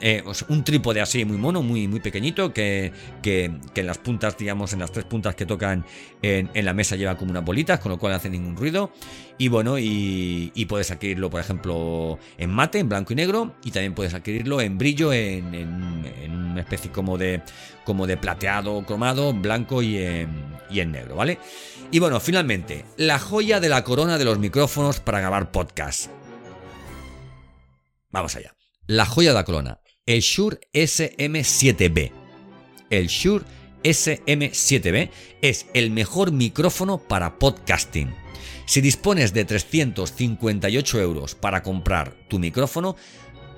eh, 0.00 0.24
un, 0.48 0.64
trípode 0.64 1.00
así 1.00 1.24
muy 1.24 1.36
mono, 1.36 1.62
muy, 1.62 1.86
muy 1.86 2.00
pequeñito, 2.00 2.52
que, 2.52 2.92
en 3.24 3.86
las 3.86 3.98
puntas, 3.98 4.36
digamos, 4.36 4.72
en 4.72 4.80
las 4.80 4.90
tres 4.90 5.04
puntas 5.04 5.34
que 5.34 5.46
tocan 5.46 5.84
en, 6.22 6.64
la 6.64 6.74
mesa 6.74 6.96
lleva 6.96 7.16
como 7.16 7.30
unas 7.30 7.44
bolitas, 7.44 7.78
con 7.78 7.92
lo 7.92 7.98
cual 7.98 8.12
no 8.12 8.16
hace 8.16 8.30
ningún 8.30 8.56
ruido. 8.56 8.90
Y 9.38 9.48
bueno, 9.48 9.78
y, 9.78 10.66
puedes 10.68 10.90
adquirirlo, 10.90 11.30
por 11.30 11.40
ejemplo, 11.40 12.18
en 12.38 12.50
mate, 12.50 12.78
en 12.78 12.88
blanco 12.88 13.12
y 13.12 13.16
negro, 13.16 13.54
y 13.64 13.70
también 13.70 13.94
puedes 13.94 14.14
adquirirlo 14.14 14.60
en 14.60 14.78
brillo, 14.78 15.12
en, 15.12 15.44
una 16.32 16.60
especie 16.60 16.90
como 16.90 17.18
de, 17.18 17.42
como 17.84 18.06
de 18.06 18.16
plateado 18.16 18.84
cromado, 18.84 19.32
blanco 19.32 19.82
y 19.82 19.98
en, 19.98 20.28
y 20.70 20.80
en 20.80 20.92
negro, 20.92 21.16
¿vale? 21.16 21.38
Y 21.90 21.98
bueno, 21.98 22.18
finalmente, 22.20 22.84
la 22.96 23.18
joya 23.18 23.60
de 23.60 23.68
la 23.68 23.84
corona 23.84 24.18
de 24.18 24.24
los 24.24 24.38
micrófonos 24.38 25.00
para 25.00 25.20
grabar 25.20 25.50
podcast. 25.50 26.10
Vamos 28.10 28.36
allá. 28.36 28.54
La 28.86 29.06
joya 29.06 29.30
de 29.30 29.34
la 29.34 29.44
corona, 29.44 29.80
el 30.04 30.20
Shure 30.20 30.60
SM7B. 30.74 32.12
El 32.90 33.06
Shure 33.06 33.46
SM7B 33.82 35.10
es 35.40 35.66
el 35.72 35.90
mejor 35.90 36.32
micrófono 36.32 36.98
para 36.98 37.38
podcasting. 37.38 38.14
Si 38.66 38.82
dispones 38.82 39.32
de 39.32 39.46
358 39.46 41.00
euros 41.00 41.34
para 41.34 41.62
comprar 41.62 42.14
tu 42.28 42.38
micrófono, 42.38 42.94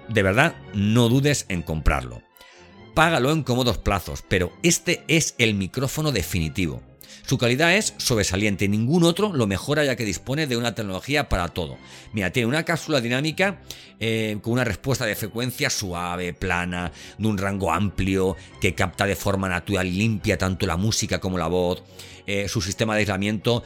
de 0.08 0.22
verdad 0.22 0.54
no 0.74 1.08
dudes 1.08 1.46
en 1.48 1.62
comprarlo. 1.62 2.22
Págalo 2.94 3.32
en 3.32 3.42
cómodos 3.42 3.78
plazos, 3.78 4.22
pero 4.28 4.52
este 4.62 5.02
es 5.08 5.34
el 5.38 5.54
micrófono 5.54 6.12
definitivo. 6.12 6.82
Su 7.26 7.38
calidad 7.38 7.74
es 7.74 7.92
sobresaliente, 7.96 8.68
ningún 8.68 9.02
otro 9.02 9.32
lo 9.32 9.48
mejora 9.48 9.84
ya 9.84 9.96
que 9.96 10.04
dispone 10.04 10.46
de 10.46 10.56
una 10.56 10.76
tecnología 10.76 11.28
para 11.28 11.48
todo. 11.48 11.76
Mira, 12.12 12.30
tiene 12.30 12.46
una 12.46 12.62
cápsula 12.62 13.00
dinámica 13.00 13.58
eh, 13.98 14.38
con 14.42 14.52
una 14.52 14.62
respuesta 14.62 15.04
de 15.06 15.16
frecuencia 15.16 15.68
suave, 15.68 16.34
plana, 16.34 16.92
de 17.18 17.26
un 17.26 17.36
rango 17.36 17.72
amplio, 17.72 18.36
que 18.60 18.76
capta 18.76 19.06
de 19.06 19.16
forma 19.16 19.48
natural 19.48 19.88
y 19.88 19.92
limpia 19.92 20.38
tanto 20.38 20.66
la 20.66 20.76
música 20.76 21.18
como 21.18 21.36
la 21.36 21.48
voz. 21.48 21.82
Eh, 22.26 22.48
su 22.48 22.60
sistema 22.60 22.94
de 22.94 23.00
aislamiento 23.00 23.62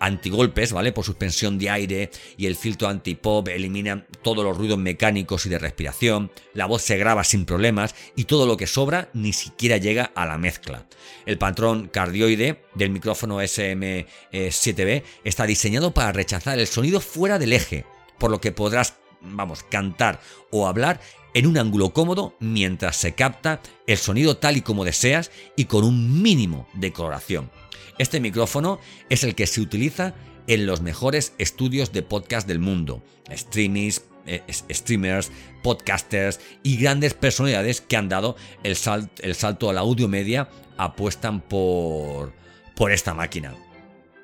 antigolpes, 0.00 0.72
¿vale? 0.72 0.92
Por 0.92 1.04
suspensión 1.04 1.58
de 1.58 1.70
aire 1.70 2.10
y 2.36 2.46
el 2.46 2.56
filtro 2.56 2.88
anti-pop 2.88 3.48
eliminan 3.48 4.06
todos 4.22 4.44
los 4.44 4.56
ruidos 4.56 4.78
mecánicos 4.78 5.46
y 5.46 5.48
de 5.48 5.58
respiración. 5.58 6.32
La 6.52 6.66
voz 6.66 6.82
se 6.82 6.96
graba 6.96 7.22
sin 7.22 7.44
problemas 7.44 7.94
y 8.16 8.24
todo 8.24 8.46
lo 8.46 8.56
que 8.56 8.66
sobra 8.66 9.10
ni 9.12 9.32
siquiera 9.32 9.76
llega 9.76 10.10
a 10.14 10.26
la 10.26 10.38
mezcla. 10.38 10.86
El 11.24 11.38
patrón 11.38 11.88
cardioide 11.88 12.62
del 12.74 12.90
micrófono 12.90 13.40
SM7B 13.40 15.02
está 15.22 15.46
diseñado 15.46 15.94
para 15.94 16.12
rechazar 16.12 16.58
el 16.58 16.66
sonido 16.66 17.00
fuera 17.00 17.38
del 17.38 17.52
eje, 17.52 17.84
por 18.18 18.30
lo 18.30 18.40
que 18.40 18.52
podrás, 18.52 18.96
vamos, 19.20 19.62
cantar 19.62 20.20
o 20.50 20.66
hablar 20.66 21.00
en 21.34 21.46
un 21.46 21.58
ángulo 21.58 21.90
cómodo 21.90 22.34
mientras 22.40 22.96
se 22.96 23.14
capta 23.14 23.60
el 23.86 23.98
sonido 23.98 24.36
tal 24.36 24.56
y 24.56 24.62
como 24.62 24.84
deseas 24.84 25.30
y 25.56 25.66
con 25.66 25.84
un 25.84 26.22
mínimo 26.22 26.68
de 26.74 26.92
coloración. 26.92 27.50
Este 27.98 28.20
micrófono 28.20 28.80
es 29.08 29.24
el 29.24 29.34
que 29.34 29.46
se 29.46 29.60
utiliza 29.60 30.14
en 30.46 30.66
los 30.66 30.80
mejores 30.80 31.34
estudios 31.38 31.92
de 31.92 32.02
podcast 32.02 32.48
del 32.48 32.58
mundo, 32.58 33.02
streamings, 33.30 34.02
eh, 34.26 34.42
streamers, 34.70 35.30
podcasters 35.62 36.40
y 36.62 36.76
grandes 36.76 37.14
personalidades 37.14 37.80
que 37.80 37.96
han 37.96 38.08
dado 38.08 38.36
el, 38.62 38.76
el 39.20 39.34
salto 39.34 39.70
a 39.70 39.72
la 39.72 39.80
audio 39.80 40.08
media 40.08 40.48
apuestan 40.76 41.40
por, 41.40 42.32
por 42.74 42.90
esta 42.90 43.14
máquina. 43.14 43.54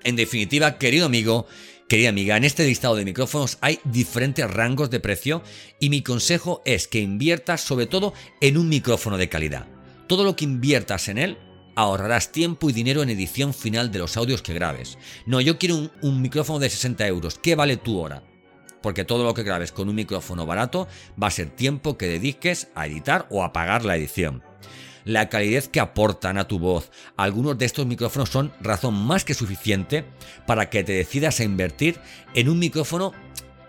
En 0.04 0.16
definitiva, 0.16 0.78
querido 0.78 1.06
amigo, 1.06 1.46
querida 1.88 2.08
amiga, 2.08 2.36
en 2.36 2.44
este 2.44 2.66
listado 2.66 2.96
de 2.96 3.04
micrófonos 3.04 3.58
hay 3.60 3.80
diferentes 3.84 4.50
rangos 4.50 4.90
de 4.90 5.00
precio 5.00 5.42
y 5.78 5.90
mi 5.90 6.02
consejo 6.02 6.62
es 6.64 6.88
que 6.88 7.00
inviertas 7.00 7.60
sobre 7.60 7.86
todo 7.86 8.12
en 8.40 8.58
un 8.58 8.68
micrófono 8.68 9.16
de 9.16 9.28
calidad. 9.28 9.66
Todo 10.06 10.24
lo 10.24 10.36
que 10.36 10.44
inviertas 10.44 11.08
en 11.08 11.18
él 11.18 11.38
ahorrarás 11.74 12.32
tiempo 12.32 12.70
y 12.70 12.72
dinero 12.72 13.02
en 13.02 13.10
edición 13.10 13.54
final 13.54 13.92
de 13.92 13.98
los 13.98 14.16
audios 14.16 14.42
que 14.42 14.54
grabes. 14.54 14.98
No, 15.26 15.40
yo 15.40 15.58
quiero 15.58 15.90
un, 16.00 16.22
micrófono 16.22 16.58
de 16.58 16.70
60 16.70 17.06
euros. 17.06 17.38
¿Qué 17.38 17.54
vale 17.54 17.76
tu 17.76 17.98
hora? 17.98 18.22
Porque 18.82 19.04
todo 19.04 19.24
lo 19.24 19.34
que 19.34 19.42
grabes 19.42 19.72
con 19.72 19.88
un 19.88 19.94
micrófono 19.94 20.46
barato 20.46 20.88
va 21.22 21.28
a 21.28 21.32
ser 21.32 21.50
tiempo 21.50 21.98
que 21.98 22.06
dediques 22.06 22.68
a 22.74 22.86
editar 22.86 23.26
o 23.30 23.44
a 23.44 23.52
pagar 23.52 23.84
la 23.84 23.96
edición. 23.96 24.42
La 25.06 25.28
calidez 25.28 25.68
que 25.68 25.78
aportan 25.78 26.36
a 26.36 26.48
tu 26.48 26.58
voz. 26.58 26.90
Algunos 27.16 27.56
de 27.56 27.64
estos 27.64 27.86
micrófonos 27.86 28.28
son 28.28 28.52
razón 28.60 28.94
más 28.94 29.24
que 29.24 29.34
suficiente 29.34 30.04
para 30.48 30.68
que 30.68 30.82
te 30.82 30.94
decidas 30.94 31.38
a 31.38 31.44
invertir 31.44 32.00
en 32.34 32.48
un 32.48 32.58
micrófono, 32.58 33.12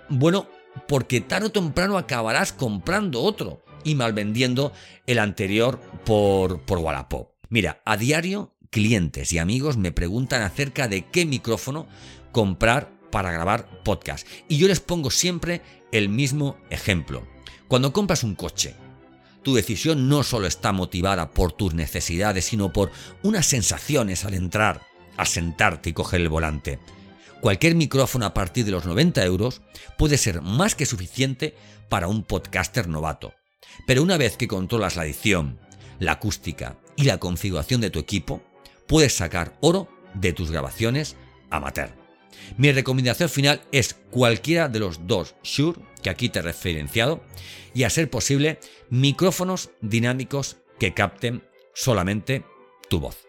bueno, 0.10 0.50
porque 0.88 1.22
tarde 1.22 1.46
o 1.46 1.52
temprano 1.52 2.00
acabarás 2.00 2.54
comprando 2.54 3.22
otro 3.22 3.64
y 3.84 3.94
malvendiendo 3.94 4.74
el 5.06 5.20
anterior 5.20 5.80
por, 6.06 6.62
por 6.62 6.80
Wallapop. 6.80 7.30
Mira, 7.50 7.84
a 7.86 7.98
diario 7.98 8.56
clientes 8.72 9.32
y 9.32 9.38
amigos 9.38 9.78
me 9.78 9.92
preguntan 9.92 10.42
acerca 10.42 10.88
de 10.88 11.06
qué 11.06 11.28
micrófono 11.28 11.88
comprar 12.32 12.92
para 13.12 13.32
grabar 13.32 13.84
podcast. 13.84 14.28
Y 14.50 14.58
yo 14.58 14.68
les 14.68 14.80
pongo 14.80 15.12
siempre 15.12 15.62
el 15.92 16.10
mismo 16.10 16.58
ejemplo. 16.72 17.28
Cuando 17.68 17.94
compras 17.94 18.24
un 18.24 18.34
coche, 18.34 18.76
tu 19.48 19.56
decisión 19.56 20.10
no 20.10 20.24
solo 20.24 20.46
está 20.46 20.74
motivada 20.74 21.32
por 21.32 21.54
tus 21.54 21.74
necesidades, 21.74 22.44
sino 22.44 22.74
por 22.74 22.92
unas 23.24 23.46
sensaciones 23.46 24.26
al 24.26 24.34
entrar, 24.34 24.82
al 25.16 25.26
sentarte 25.26 25.90
y 25.90 25.94
coger 25.94 26.20
el 26.20 26.28
volante. 26.28 26.80
Cualquier 27.40 27.74
micrófono 27.76 28.26
a 28.26 28.34
partir 28.34 28.66
de 28.66 28.72
los 28.72 28.86
90 28.86 29.24
euros 29.24 29.62
puede 29.98 30.18
ser 30.18 30.42
más 30.42 30.76
que 30.76 30.86
suficiente 30.86 31.56
para 31.88 32.10
un 32.10 32.24
podcaster 32.24 32.90
novato. 32.90 33.36
Pero 33.86 34.04
una 34.04 34.18
vez 34.18 34.36
que 34.36 34.50
controlas 34.50 34.98
la 34.98 35.06
edición, 35.06 35.58
la 35.98 36.12
acústica 36.12 36.76
y 36.98 37.06
la 37.06 37.18
configuración 37.18 37.80
de 37.80 37.90
tu 37.90 38.00
equipo, 38.00 38.44
puedes 38.86 39.16
sacar 39.16 39.58
oro 39.62 39.88
de 40.14 40.34
tus 40.34 40.52
grabaciones 40.52 41.16
amateur. 41.52 41.96
Mi 42.58 42.74
recomendación 42.74 43.30
final 43.30 43.62
es 43.72 43.94
cualquiera 44.12 44.68
de 44.68 44.80
los 44.80 45.08
dos 45.08 45.36
Shure 45.42 45.80
que 46.02 46.10
aquí 46.10 46.30
te 46.30 46.40
he 46.40 46.42
referenciado 46.42 47.22
y 47.74 47.84
a 47.84 47.90
ser 47.90 48.10
posible 48.10 48.60
micrófonos 48.90 49.72
dinámicos 49.82 50.58
que 50.80 50.94
capten 50.94 51.44
solamente 51.74 52.44
tu 52.90 53.00
voz. 53.00 53.28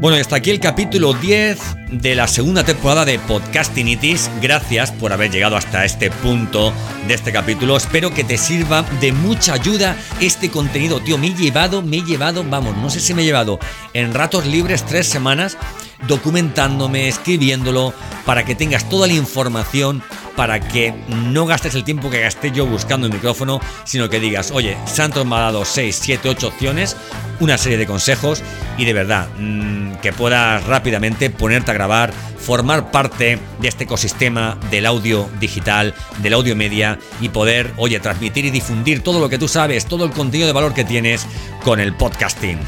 Bueno, 0.00 0.16
hasta 0.16 0.36
aquí 0.36 0.50
el 0.50 0.60
capítulo 0.60 1.12
10 1.12 1.58
de 1.90 2.14
la 2.14 2.28
segunda 2.28 2.62
temporada 2.62 3.04
de 3.04 3.18
Podcastinitis. 3.18 4.30
Gracias 4.40 4.92
por 4.92 5.12
haber 5.12 5.32
llegado 5.32 5.56
hasta 5.56 5.84
este 5.84 6.08
punto 6.08 6.72
de 7.08 7.14
este 7.14 7.32
capítulo. 7.32 7.76
Espero 7.76 8.14
que 8.14 8.22
te 8.22 8.38
sirva 8.38 8.82
de 9.00 9.10
mucha 9.10 9.54
ayuda 9.54 9.96
este 10.20 10.50
contenido. 10.50 11.00
Tío, 11.00 11.18
me 11.18 11.26
he 11.26 11.34
llevado, 11.34 11.82
me 11.82 11.96
he 11.96 12.02
llevado, 12.02 12.44
vamos, 12.44 12.76
no 12.76 12.90
sé 12.90 13.00
si 13.00 13.12
me 13.12 13.22
he 13.22 13.24
llevado 13.24 13.58
en 13.92 14.14
ratos 14.14 14.46
libres 14.46 14.86
tres 14.86 15.08
semanas 15.08 15.58
documentándome, 16.06 17.08
escribiéndolo, 17.08 17.92
para 18.24 18.44
que 18.44 18.54
tengas 18.54 18.88
toda 18.88 19.08
la 19.08 19.14
información 19.14 20.00
para 20.38 20.60
que 20.60 20.94
no 21.08 21.46
gastes 21.46 21.74
el 21.74 21.82
tiempo 21.82 22.10
que 22.10 22.20
gasté 22.20 22.52
yo 22.52 22.64
buscando 22.64 23.08
el 23.08 23.12
micrófono, 23.12 23.60
sino 23.82 24.08
que 24.08 24.20
digas, 24.20 24.52
oye, 24.52 24.76
Santos 24.86 25.26
me 25.26 25.34
ha 25.34 25.40
dado 25.40 25.64
6, 25.64 25.98
7, 26.00 26.28
8 26.28 26.46
opciones, 26.46 26.96
una 27.40 27.58
serie 27.58 27.76
de 27.76 27.88
consejos 27.88 28.44
y 28.76 28.84
de 28.84 28.92
verdad 28.92 29.28
mm, 29.36 29.94
que 29.96 30.12
puedas 30.12 30.64
rápidamente 30.64 31.28
ponerte 31.30 31.72
a 31.72 31.74
grabar, 31.74 32.12
formar 32.38 32.92
parte 32.92 33.40
de 33.58 33.66
este 33.66 33.82
ecosistema 33.82 34.56
del 34.70 34.86
audio 34.86 35.28
digital, 35.40 35.92
del 36.18 36.34
audio 36.34 36.54
media 36.54 37.00
y 37.20 37.30
poder, 37.30 37.72
oye, 37.76 37.98
transmitir 37.98 38.44
y 38.44 38.50
difundir 38.50 39.02
todo 39.02 39.18
lo 39.18 39.28
que 39.28 39.38
tú 39.38 39.48
sabes, 39.48 39.86
todo 39.86 40.04
el 40.04 40.12
contenido 40.12 40.46
de 40.46 40.52
valor 40.52 40.72
que 40.72 40.84
tienes 40.84 41.26
con 41.64 41.80
el 41.80 41.96
podcasting. 41.96 42.60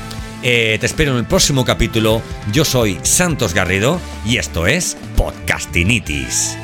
Eh, 0.42 0.76
te 0.80 0.87
espero 0.87 1.12
en 1.12 1.18
el 1.18 1.25
próximo 1.25 1.64
capítulo. 1.64 2.21
Yo 2.52 2.64
soy 2.64 2.98
Santos 3.04 3.54
Garrido 3.54 4.00
y 4.27 4.38
esto 4.38 4.66
es 4.66 4.96
Podcastinitis. 5.16 6.56